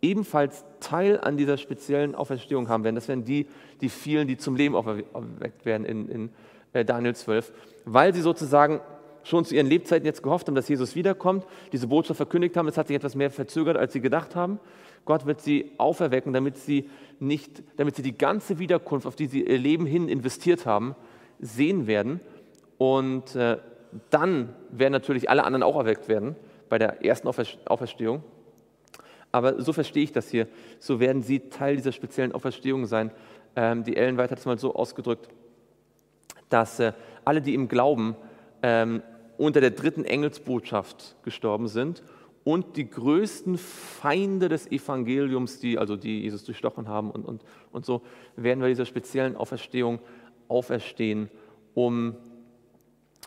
[0.02, 2.94] ebenfalls Teil an dieser speziellen Auferstehung haben werden.
[2.94, 3.46] Das werden die,
[3.80, 6.30] die vielen, die zum Leben auferweckt werden in, in
[6.74, 7.52] äh, Daniel 12,
[7.86, 8.80] weil sie sozusagen
[9.22, 12.68] schon zu ihren Lebzeiten jetzt gehofft haben, dass Jesus wiederkommt, diese Botschaft verkündigt haben.
[12.68, 14.60] Es hat sich etwas mehr verzögert, als sie gedacht haben.
[15.06, 19.42] Gott wird sie auferwecken, damit sie nicht, damit sie die ganze Wiederkunft, auf die sie
[19.42, 20.94] ihr Leben hin investiert haben,
[21.40, 22.20] sehen werden.
[22.78, 23.58] Und äh,
[24.10, 26.36] dann werden natürlich alle anderen auch erweckt werden
[26.68, 28.22] bei der ersten Auferstehung.
[29.30, 30.46] Aber so verstehe ich das hier.
[30.78, 33.10] So werden sie Teil dieser speziellen Auferstehung sein.
[33.56, 35.28] Ähm, die Ellen White hat es mal so ausgedrückt,
[36.48, 36.92] dass äh,
[37.24, 38.16] alle, die im Glauben
[38.62, 39.02] ähm,
[39.36, 42.02] unter der dritten Engelsbotschaft gestorben sind
[42.44, 47.84] und die größten Feinde des Evangeliums, die, also die Jesus durchstochen haben und, und, und
[47.84, 48.02] so,
[48.36, 49.98] werden bei dieser speziellen Auferstehung
[50.48, 51.30] auferstehen,
[51.74, 52.14] um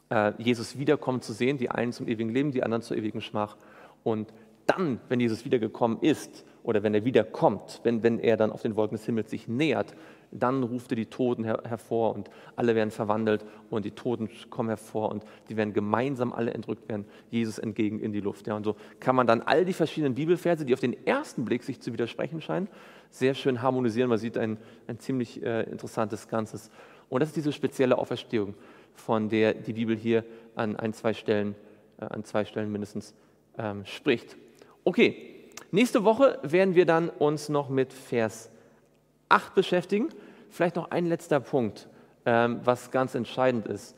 [0.09, 3.57] äh, Jesus wiederkommen zu sehen, die einen zum ewigen Leben, die anderen zur ewigen Schmach.
[4.03, 4.33] Und
[4.65, 8.75] dann, wenn Jesus wiedergekommen ist oder wenn er wiederkommt, wenn, wenn er dann auf den
[8.75, 9.95] Wolken des Himmels sich nähert,
[10.31, 14.67] dann ruft er die Toten her hervor und alle werden verwandelt und die Toten kommen
[14.67, 18.47] hervor und die werden gemeinsam alle entrückt werden, Jesus entgegen in die Luft.
[18.47, 21.63] Ja, und so kann man dann all die verschiedenen Bibelverse, die auf den ersten Blick
[21.63, 22.67] sich zu widersprechen scheinen,
[23.09, 24.09] sehr schön harmonisieren.
[24.09, 24.57] Man sieht ein,
[24.87, 26.69] ein ziemlich äh, interessantes Ganzes.
[27.09, 28.53] Und das ist diese spezielle Auferstehung,
[28.93, 30.23] von der die Bibel hier
[30.55, 31.55] an ein, zwei Stellen,
[31.99, 33.13] äh, an zwei Stellen mindestens
[33.57, 34.35] ähm, spricht.
[34.83, 35.35] Okay,
[35.71, 38.49] nächste Woche werden wir dann uns noch mit Vers
[39.29, 40.09] 8 beschäftigen.
[40.49, 41.87] Vielleicht noch ein letzter Punkt,
[42.25, 43.95] ähm, was ganz entscheidend ist.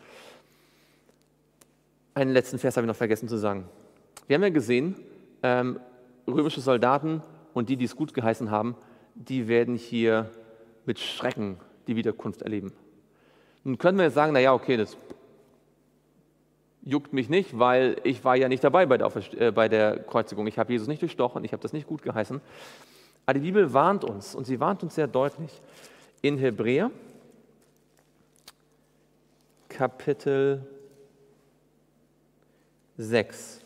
[2.13, 3.65] Einen letzten Vers habe ich noch vergessen zu sagen.
[4.27, 4.95] Wir haben ja gesehen,
[5.41, 5.79] ähm,
[6.27, 8.75] römische Soldaten und die, die es gut geheißen haben,
[9.15, 10.29] die werden hier
[10.85, 11.57] mit Schrecken
[11.87, 12.73] die Wiederkunft erleben.
[13.69, 14.97] Nun können wir jetzt sagen, naja, okay, das
[16.81, 20.47] juckt mich nicht, weil ich war ja nicht dabei bei der, äh, bei der Kreuzigung.
[20.47, 22.41] Ich habe Jesus nicht durchstochen, ich habe das nicht gut geheißen.
[23.27, 25.61] Aber die Bibel warnt uns und sie warnt uns sehr deutlich.
[26.23, 26.89] In Hebräer
[29.67, 30.65] Kapitel
[32.97, 33.61] 6.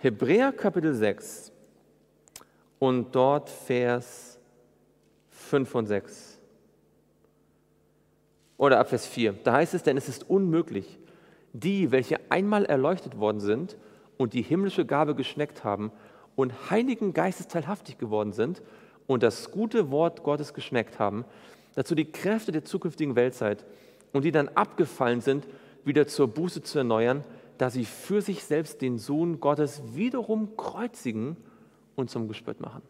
[0.00, 1.50] Hebräer Kapitel 6
[2.78, 4.38] und dort Vers
[5.30, 6.38] 5 und 6
[8.58, 9.32] oder ab Vers 4.
[9.42, 11.00] Da heißt es, denn es ist unmöglich,
[11.52, 13.76] die, welche einmal erleuchtet worden sind
[14.18, 15.90] und die himmlische Gabe geschmeckt haben
[16.36, 18.62] und heiligen Geistes teilhaftig geworden sind
[19.08, 21.24] und das gute Wort Gottes geschmeckt haben,
[21.74, 23.64] dazu die Kräfte der zukünftigen Weltzeit
[24.12, 25.48] und die dann abgefallen sind,
[25.84, 27.24] wieder zur Buße zu erneuern,
[27.58, 31.36] da sie für sich selbst den Sohn Gottes wiederum kreuzigen
[31.96, 32.82] und zum Gespött machen.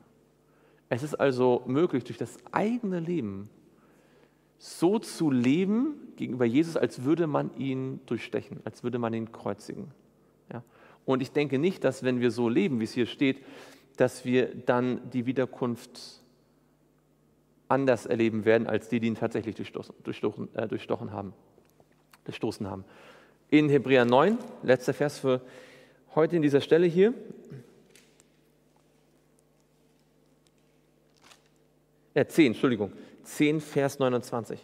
[0.89, 3.51] Es ist also möglich, durch das eigene Leben
[4.59, 9.89] so zu leben gegenüber Jesus, als würde man ihn durchstechen, als würde man ihn kreuzigen.
[10.53, 10.63] Ja?
[11.05, 13.45] Und ich denke nicht, dass wenn wir so leben, wie es hier steht,
[13.97, 16.23] dass wir dann die Wiederkunft
[17.69, 21.35] anders erleben werden, als die, die ihn tatsächlich durchstochen, durchstochen, äh, durchstochen haben,
[22.25, 22.85] durchstoßen haben.
[23.51, 25.41] In Hebräer 9, letzter Vers für
[26.15, 27.15] heute in dieser Stelle hier.
[32.15, 32.93] Ja, 10, Entschuldigung.
[33.25, 34.61] 10, Vers 29.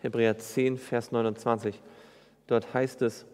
[0.00, 1.80] Hebräer 10, Vers 29.
[2.48, 3.26] Dort heißt es,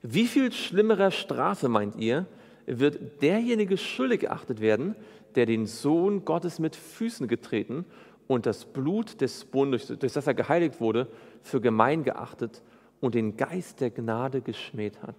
[0.00, 2.24] wie viel schlimmerer Strafe meint ihr,
[2.64, 4.96] wird derjenige schuldig geachtet werden,
[5.34, 7.84] der den Sohn Gottes mit Füßen getreten
[8.28, 11.06] und das Blut des Bundes, durch das er geheiligt wurde,
[11.46, 12.62] für gemein geachtet
[13.00, 15.16] und den Geist der Gnade geschmäht hat.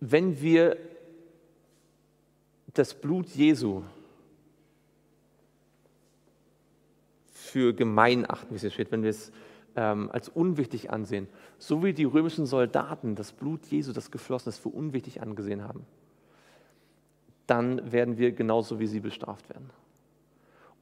[0.00, 0.76] Wenn wir
[2.74, 3.82] das Blut Jesu
[7.26, 9.30] für gemein achten, wie es hier steht, wenn wir es
[9.76, 14.58] ähm, als unwichtig ansehen, so wie die römischen Soldaten das Blut Jesu, das geflossen ist,
[14.58, 15.86] für unwichtig angesehen haben,
[17.46, 19.70] dann werden wir genauso wie sie bestraft werden.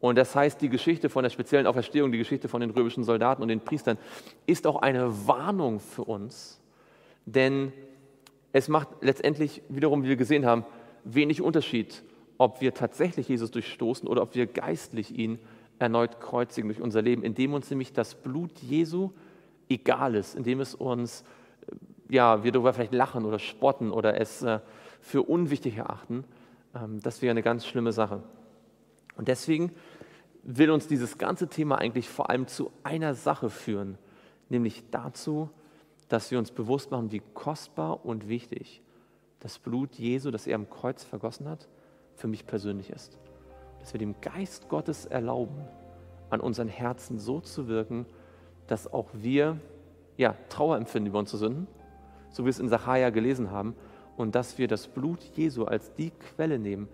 [0.01, 3.43] Und das heißt, die Geschichte von der speziellen Auferstehung, die Geschichte von den römischen Soldaten
[3.43, 3.99] und den Priestern,
[4.47, 6.61] ist auch eine Warnung für uns,
[7.27, 7.73] denn
[8.53, 10.65] es macht letztendlich wiederum, wie wir gesehen haben,
[11.05, 12.03] wenig Unterschied,
[12.39, 15.39] ob wir tatsächlich Jesus durchstoßen oder ob wir geistlich ihn
[15.79, 19.11] erneut kreuzigen durch unser Leben, indem uns nämlich das Blut Jesu
[19.69, 21.23] egal ist, indem es uns,
[22.09, 24.61] äh, ja, wir darüber vielleicht lachen oder spotten oder es äh,
[25.01, 26.25] für unwichtig erachten.
[26.75, 28.23] Ähm, das wäre eine ganz schlimme Sache.
[29.17, 29.73] Und deswegen
[30.43, 33.99] will uns dieses ganze Thema eigentlich vor allem zu einer Sache führen,
[34.49, 35.51] nämlich dazu,
[36.09, 38.83] dass wir uns bewusst machen, wie kostbar und wichtig
[39.41, 41.69] das Blut Jesu, das er am Kreuz vergossen hat,
[42.15, 43.19] für mich persönlich ist.
[43.79, 45.65] Dass wir dem Geist Gottes erlauben,
[46.29, 48.07] an unseren Herzen so zu wirken,
[48.67, 49.59] dass auch wir
[50.17, 51.67] ja, Trauer empfinden über unsere Sünden,
[52.31, 53.75] so wie wir es in Sacharja gelesen haben,
[54.17, 56.89] und dass wir das Blut Jesu als die Quelle nehmen,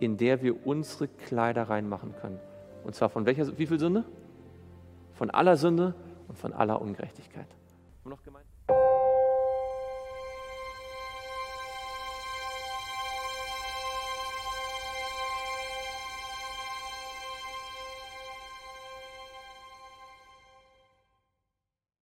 [0.00, 2.40] in der wir unsere Kleider reinmachen können.
[2.84, 4.04] Und zwar von welcher, wie viel Sünde?
[5.14, 5.94] Von aller Sünde
[6.28, 7.48] und von aller Ungerechtigkeit.
[8.02, 8.46] Wir noch gemeint?